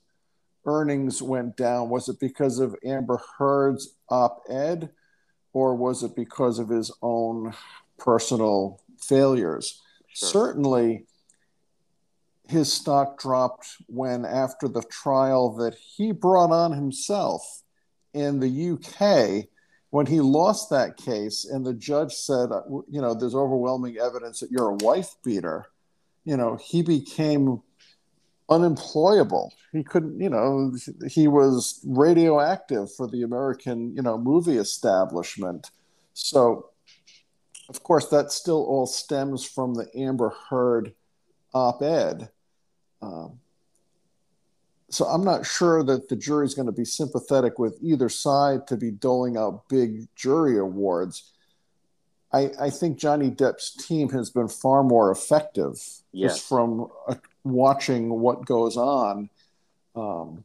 [0.66, 1.90] earnings went down?
[1.90, 4.92] Was it because of Amber Heard's op-ed,
[5.54, 7.54] or was it because of his own
[7.98, 9.82] personal failures?
[10.08, 10.30] Sure.
[10.30, 11.06] Certainly,
[12.48, 17.64] his stock dropped when, after the trial that he brought on himself
[18.14, 19.48] in the UK
[19.96, 24.42] when he lost that case and the judge said, uh, you know, there's overwhelming evidence
[24.42, 25.68] that you're a wife beater,
[26.26, 27.62] you know, he became
[28.50, 29.54] unemployable.
[29.72, 30.76] He couldn't, you know,
[31.08, 35.72] he was radioactive for the American, you know, movie establishment.
[36.14, 36.72] So,
[37.70, 40.94] of course, that still all stems from the Amber Heard
[41.54, 42.28] op ed.
[43.02, 43.40] Um,
[44.90, 48.68] so I'm not sure that the jury is going to be sympathetic with either side
[48.68, 51.32] to be doling out big jury awards.
[52.32, 55.82] I, I think Johnny Depp's team has been far more effective
[56.12, 56.34] yes.
[56.36, 59.30] just from uh, watching what goes on.
[59.96, 60.44] Um,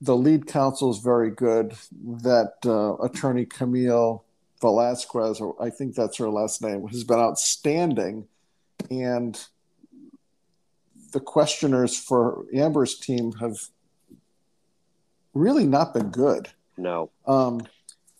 [0.00, 1.74] the lead counsel is very good.
[2.02, 4.24] That uh, attorney Camille
[4.60, 8.26] Velasquez, or I think that's her last name, has been outstanding.
[8.90, 9.38] And
[11.12, 13.56] the questioners for Amber's team have
[15.34, 16.48] really not been good.
[16.76, 17.10] No.
[17.26, 17.60] Um,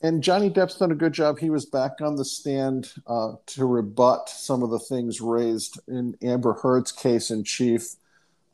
[0.03, 1.39] and Johnny Depp's done a good job.
[1.39, 6.17] He was back on the stand uh, to rebut some of the things raised in
[6.23, 7.97] Amber Heard's case in chief.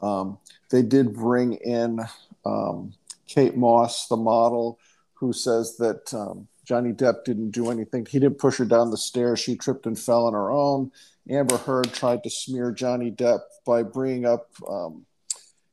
[0.03, 0.39] Um,
[0.71, 2.01] they did bring in
[2.45, 2.95] um,
[3.29, 4.79] Kate Moss, the model,
[5.15, 8.07] who says that um, Johnny Depp didn't do anything.
[8.07, 9.39] He didn't push her down the stairs.
[9.39, 10.91] She tripped and fell on her own.
[11.29, 15.07] Amber Heard tried to smear Johnny Depp by bringing up um,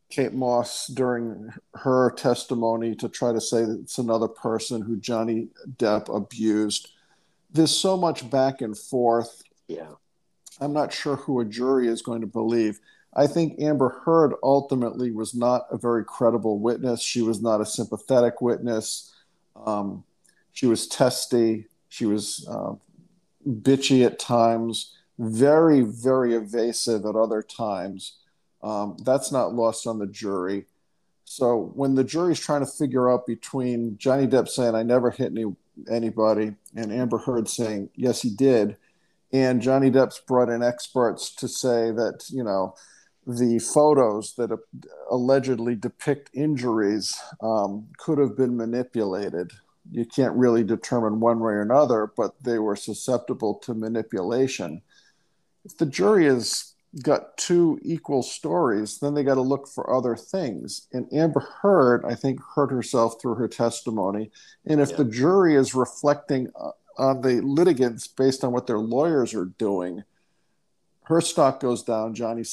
[0.10, 5.48] Kate Moss during her testimony to try to say that it's another person who Johnny
[5.78, 6.90] Depp abused.
[7.52, 9.44] There's so much back and forth.
[9.68, 9.92] Yeah.
[10.60, 12.80] I'm not sure who a jury is going to believe.
[13.16, 17.02] I think Amber Heard ultimately was not a very credible witness.
[17.02, 19.14] She was not a sympathetic witness.
[19.66, 20.04] Um,
[20.52, 21.68] she was testy.
[21.90, 22.74] She was uh,
[23.48, 28.18] bitchy at times very, very evasive at other times.
[28.62, 30.66] Um, that's not lost on the jury.
[31.26, 35.32] So when the jury's trying to figure out between Johnny Depp saying I never hit
[35.32, 35.56] any
[35.90, 38.78] anybody and Amber Heard saying yes he did,
[39.32, 42.76] and Johnny Depp's brought in experts to say that you know
[43.26, 44.58] the photos that
[45.10, 49.52] allegedly depict injuries um, could have been manipulated.
[49.92, 54.82] You can't really determine one way or another, but they were susceptible to manipulation
[55.66, 60.16] if the jury has got two equal stories, then they got to look for other
[60.16, 60.88] things.
[60.94, 64.32] And Amber Heard, I think, hurt herself through her testimony.
[64.66, 64.98] And if yeah.
[64.98, 70.04] the jury is reflecting uh, on the litigants based on what their lawyers are doing,
[71.06, 72.14] her stock goes down.
[72.14, 72.44] Johnny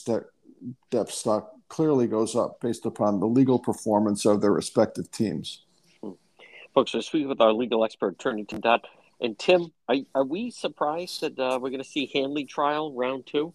[0.90, 5.64] Depp's stock clearly goes up based upon the legal performance of their respective teams.
[6.02, 6.12] Hmm.
[6.74, 8.86] Folks, we're speaking with our legal expert, attorney Tim Dodd.
[9.20, 13.26] And Tim, are, are we surprised that uh, we're going to see Hanley trial round
[13.26, 13.52] two?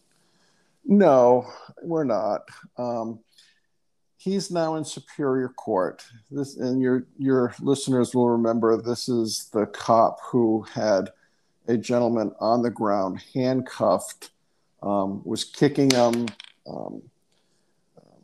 [0.86, 1.48] No,
[1.82, 2.42] we're not.
[2.78, 3.20] Um,
[4.18, 6.06] he's now in Superior Court.
[6.30, 11.10] This, and your your listeners will remember this is the cop who had
[11.68, 14.30] a gentleman on the ground, handcuffed,
[14.84, 16.28] um, was kicking him,
[16.68, 17.02] um,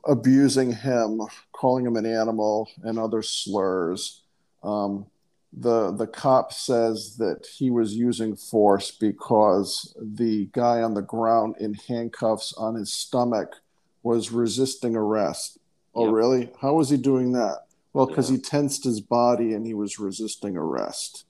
[0.05, 1.21] abusing him,
[1.51, 4.21] calling him an animal, and other slurs.
[4.63, 5.07] Um,
[5.53, 11.55] the the cop says that he was using force because the guy on the ground
[11.59, 13.57] in handcuffs on his stomach
[14.03, 15.57] was resisting arrest.
[15.93, 16.13] Oh, yep.
[16.13, 16.49] really?
[16.61, 17.65] How was he doing that?
[17.93, 18.37] Well, because yeah.
[18.37, 21.25] he tensed his body and he was resisting arrest.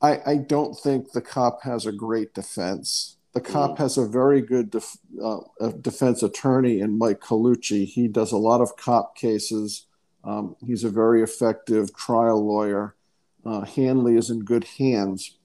[0.00, 3.16] I, I don't think the cop has a great defense.
[3.32, 3.78] The cop mm.
[3.78, 5.40] has a very good def, uh,
[5.80, 7.84] defense attorney in Mike Colucci.
[7.84, 9.86] He does a lot of cop cases.
[10.24, 12.96] Um, he's a very effective trial lawyer.
[13.44, 15.36] Uh, Hanley is in good hands.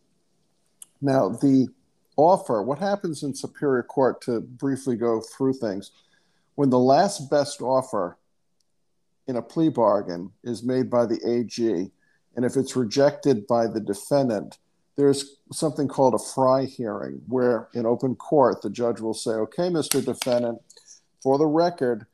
[1.01, 1.67] Now, the
[2.15, 5.91] offer, what happens in Superior Court to briefly go through things?
[6.55, 8.17] When the last best offer
[9.27, 11.91] in a plea bargain is made by the AG,
[12.35, 14.57] and if it's rejected by the defendant,
[14.95, 19.69] there's something called a Frye hearing, where in open court, the judge will say, Okay,
[19.69, 20.03] Mr.
[20.03, 20.59] Defendant,
[21.21, 22.05] for the record,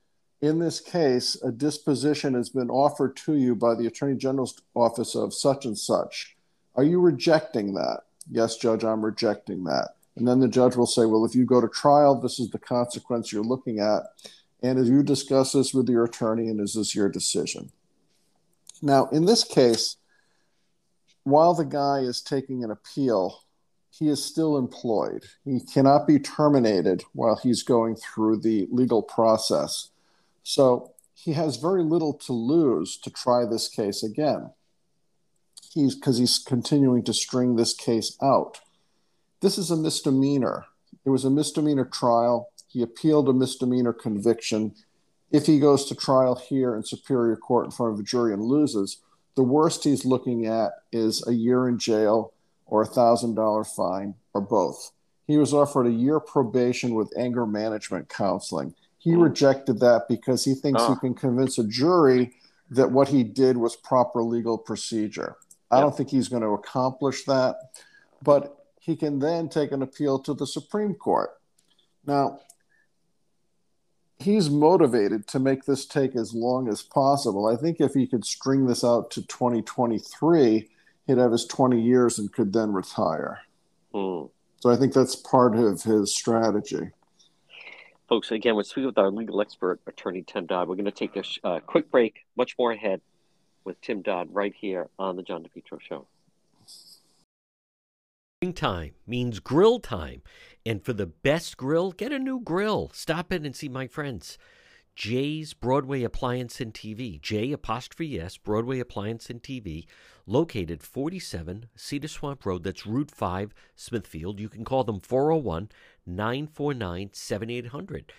[0.45, 5.15] in this case, a disposition has been offered to you by the Attorney General's office
[5.15, 6.35] of such and such.
[6.75, 8.01] Are you rejecting that?
[8.29, 9.95] Yes, Judge, I'm rejecting that.
[10.15, 12.59] And then the judge will say, Well, if you go to trial, this is the
[12.59, 14.03] consequence you're looking at.
[14.63, 17.71] And as you discuss this with your attorney, and is this your decision?
[18.81, 19.97] Now, in this case,
[21.23, 23.41] while the guy is taking an appeal,
[23.89, 25.25] he is still employed.
[25.43, 29.89] He cannot be terminated while he's going through the legal process.
[30.47, 34.51] So he has very little to lose to try this case again.
[35.73, 38.59] He's because he's continuing to string this case out.
[39.41, 40.65] This is a misdemeanor.
[41.03, 42.51] It was a misdemeanor trial.
[42.67, 44.75] He appealed a misdemeanor conviction.
[45.31, 48.43] If he goes to trial here in Superior Court in front of a jury and
[48.43, 49.01] loses,
[49.35, 52.33] the worst he's looking at is a year in jail
[52.67, 54.91] or a thousand dollar fine or both.
[55.25, 58.75] He was offered a year probation with anger management counseling.
[59.05, 59.21] He mm.
[59.21, 60.95] rejected that because he thinks oh.
[60.95, 62.33] he can convince a jury
[62.71, 65.37] that what he did was proper legal procedure.
[65.69, 67.55] I don't think he's going to accomplish that,
[68.23, 71.31] but he can then take an appeal to the Supreme Court.
[72.05, 72.39] Now,
[74.17, 77.47] he's motivated to make this take as long as possible.
[77.47, 80.67] I think if he could string this out to 2023,
[81.05, 83.41] he'd have his 20 years and could then retire.
[83.93, 84.31] Mm.
[84.61, 86.89] So I think that's part of his strategy.
[88.07, 90.67] Folks, again, we're speaking with our legal expert, attorney Tim Dodd.
[90.67, 93.01] We're going to take a sh- uh, quick break, much more ahead
[93.63, 96.05] with Tim Dodd right here on the John DePetro Show.
[98.39, 100.21] Springtime means grill time.
[100.67, 102.91] And for the best grill, get a new grill.
[102.93, 104.37] Stop in and see my friends.
[104.95, 107.19] J's Broadway Appliance and TV.
[107.19, 109.85] J apostrophe S, Broadway Appliance and TV,
[110.25, 112.63] located 47 Cedar Swamp Road.
[112.63, 114.39] That's Route 5, Smithfield.
[114.39, 115.69] You can call them 401
[116.05, 118.13] 949 7800.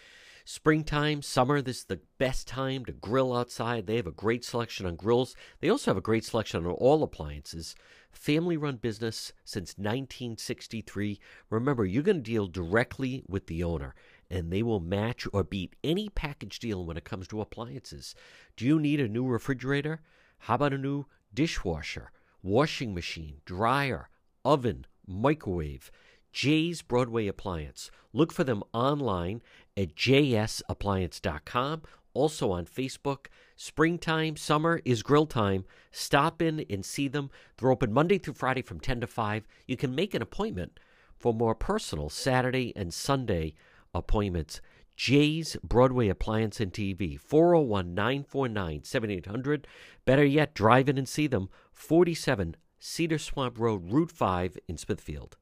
[0.48, 3.86] Springtime, summer, this is the best time to grill outside.
[3.86, 5.34] They have a great selection on grills.
[5.60, 7.74] They also have a great selection on all appliances.
[8.12, 11.18] Family run business since 1963.
[11.50, 13.96] Remember, you're going to deal directly with the owner,
[14.30, 18.14] and they will match or beat any package deal when it comes to appliances.
[18.56, 20.00] Do you need a new refrigerator?
[20.40, 22.10] How about a new dishwasher,
[22.42, 24.08] washing machine, dryer,
[24.44, 25.90] oven, microwave?
[26.32, 27.90] J's Broadway Appliance.
[28.12, 29.40] Look for them online
[29.74, 31.82] at jsappliance.com.
[32.12, 33.26] Also on Facebook.
[33.56, 35.64] Springtime, summer is grill time.
[35.92, 37.30] Stop in and see them.
[37.56, 39.46] They're open Monday through Friday from 10 to 5.
[39.66, 40.78] You can make an appointment
[41.18, 43.54] for more personal Saturday and Sunday
[43.98, 44.60] appointments.
[44.96, 49.66] J's Broadway Appliance and TV, 401 949 7800.
[50.04, 55.36] Better yet, drive in and see them, 47 Cedar Swamp Road, Route 5 in Smithfield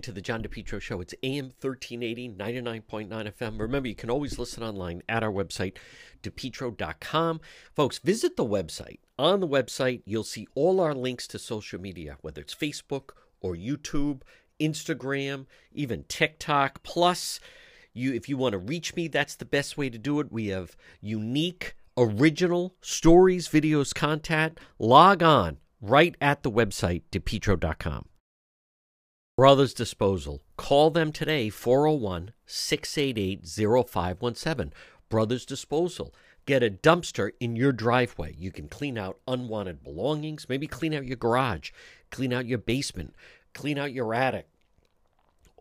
[0.00, 1.02] to the John DePetro Show.
[1.02, 3.60] It's AM 1380, 99.9 FM.
[3.60, 5.76] Remember, you can always listen online at our website,
[6.22, 7.40] depetro.com.
[7.74, 9.00] Folks, visit the website.
[9.18, 13.10] On the website, you'll see all our links to social media, whether it's Facebook
[13.42, 14.22] or YouTube,
[14.62, 16.82] Instagram, even TikTok.
[16.82, 17.40] Plus,
[17.92, 20.32] you if you want to reach me, that's the best way to do it.
[20.32, 24.58] We have unique, original stories, videos, content.
[24.78, 28.06] Log on right at the website, depetro.com.
[29.36, 30.42] Brothers Disposal.
[30.56, 33.46] Call them today, 401 688
[33.88, 34.72] 0517.
[35.08, 36.14] Brothers Disposal.
[36.44, 38.34] Get a dumpster in your driveway.
[38.36, 41.70] You can clean out unwanted belongings, maybe clean out your garage,
[42.10, 43.14] clean out your basement,
[43.54, 44.48] clean out your attic.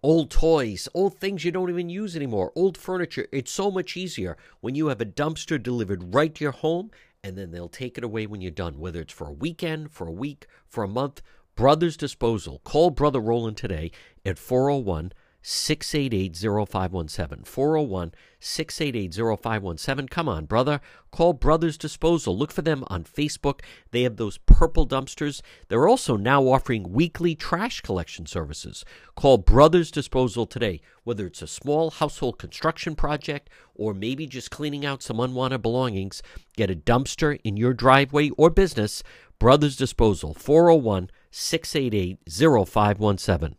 [0.04, 3.28] Old toys, old things you don't even use anymore, old furniture.
[3.32, 6.90] It's so much easier when you have a dumpster delivered right to your home
[7.24, 10.08] and then they'll take it away when you're done, whether it's for a weekend, for
[10.08, 11.22] a week, for a month,
[11.54, 12.62] Brothers Disposal.
[12.64, 13.92] Call Brother Roland today
[14.26, 15.12] at 401
[15.42, 17.44] 688 0517.
[17.44, 20.08] 401 688 0517.
[20.08, 20.82] Come on, brother.
[21.12, 22.38] Call Brothers Disposal.
[22.38, 23.62] Look for them on Facebook.
[23.92, 25.42] They have those purple dumpsters.
[25.68, 28.86] They're also now offering weekly trash collection services.
[29.16, 34.86] Call Brothers Disposal today, whether it's a small household construction project or maybe just cleaning
[34.86, 36.22] out some unwanted belongings.
[36.56, 39.02] Get a dumpster in your driveway or business.
[39.40, 43.56] Brothers Disposal, 401 688 0517.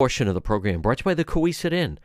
[0.00, 1.98] Portion of the program brought to you by the Cowesett Inn.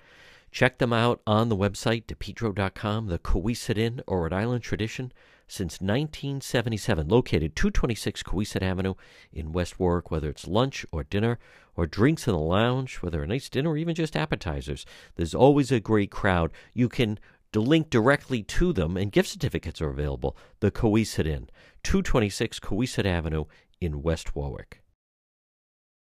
[0.51, 5.13] Check them out on the website, depetro.com, the Cowesett Inn or Rhode Island tradition
[5.47, 8.95] since 1977, located 226 Cowesett Avenue
[9.31, 11.37] in West Warwick, whether it's lunch or dinner
[11.75, 14.87] or drinks in the lounge, whether a nice dinner or even just appetizers.
[15.15, 16.49] There's always a great crowd.
[16.73, 17.19] You can
[17.53, 20.35] link directly to them, and gift certificates are available.
[20.61, 21.47] The Cowesett Inn,
[21.83, 23.45] 226 Cowesett Avenue
[23.79, 24.82] in West Warwick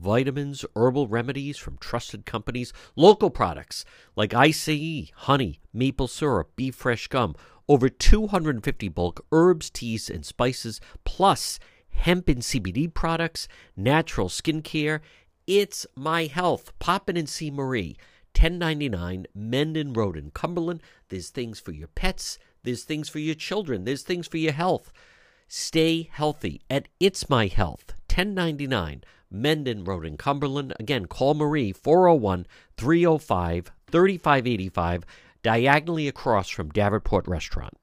[0.00, 3.84] vitamins, herbal remedies from trusted companies, local products
[4.16, 7.34] like ICE, honey, maple syrup, beef fresh gum,
[7.68, 11.58] over 250 bulk herbs, teas, and spices, plus
[11.90, 13.46] hemp and CBD products,
[13.76, 15.00] natural skincare.
[15.46, 16.72] It's my health.
[16.78, 17.96] Pop in and see Marie.
[18.36, 20.82] 1099 Mendon Road in Cumberland.
[21.08, 24.92] There's things for your pets, there's things for your children, there's things for your health.
[25.48, 30.74] Stay healthy at It's My Health, 1099 Mendon Road in Cumberland.
[30.80, 35.04] Again, call Marie 401 305 3585,
[35.42, 37.74] diagonally across from Davenport Restaurant.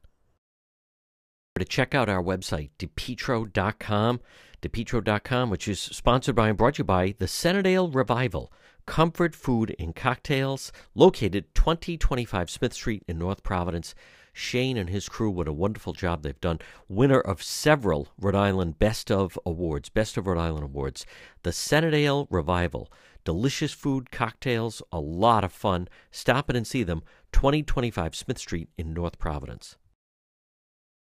[1.57, 4.19] To check out our website, depetro.com,
[4.61, 8.51] depetro.com, which is sponsored by and brought to you by the Centredale Revival,
[8.85, 13.95] comfort food and cocktails, located 2025 Smith Street in North Providence.
[14.37, 16.59] Shane and his crew, what a wonderful job they've done.
[16.87, 21.07] Winner of several Rhode Island Best of Awards, Best of Rhode Island Awards.
[21.41, 22.91] The Centredale Revival.
[23.23, 25.87] Delicious food, cocktails, a lot of fun.
[26.11, 29.75] Stop in and see them, 2025 Smith Street in North Providence.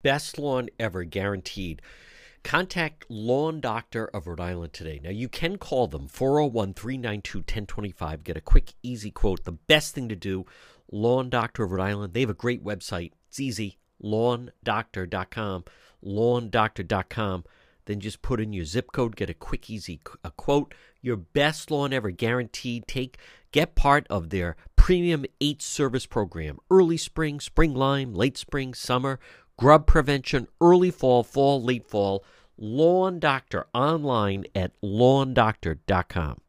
[0.02, 1.82] Best lawn ever, guaranteed.
[2.42, 5.00] Contact Lawn Doctor of Rhode Island today.
[5.04, 8.24] Now, you can call them 401 392 1025.
[8.24, 9.44] Get a quick, easy quote.
[9.44, 10.46] The best thing to do,
[10.90, 12.14] Lawn Doctor of Rhode Island.
[12.14, 13.12] They have a great website.
[13.28, 13.78] It's easy.
[14.02, 15.64] LawnDoctor.com.
[16.04, 17.44] LawnDoctor.com.
[17.86, 20.74] Then just put in your zip code, get a quick, easy a quote.
[21.00, 22.86] Your best lawn ever guaranteed.
[22.86, 23.16] Take
[23.50, 26.58] get part of their premium eight service program.
[26.70, 29.18] Early spring, spring lime, late spring, summer,
[29.56, 32.24] grub prevention, early fall, fall, late fall.
[32.58, 36.40] Lawn Doctor online at lawndoctor.com.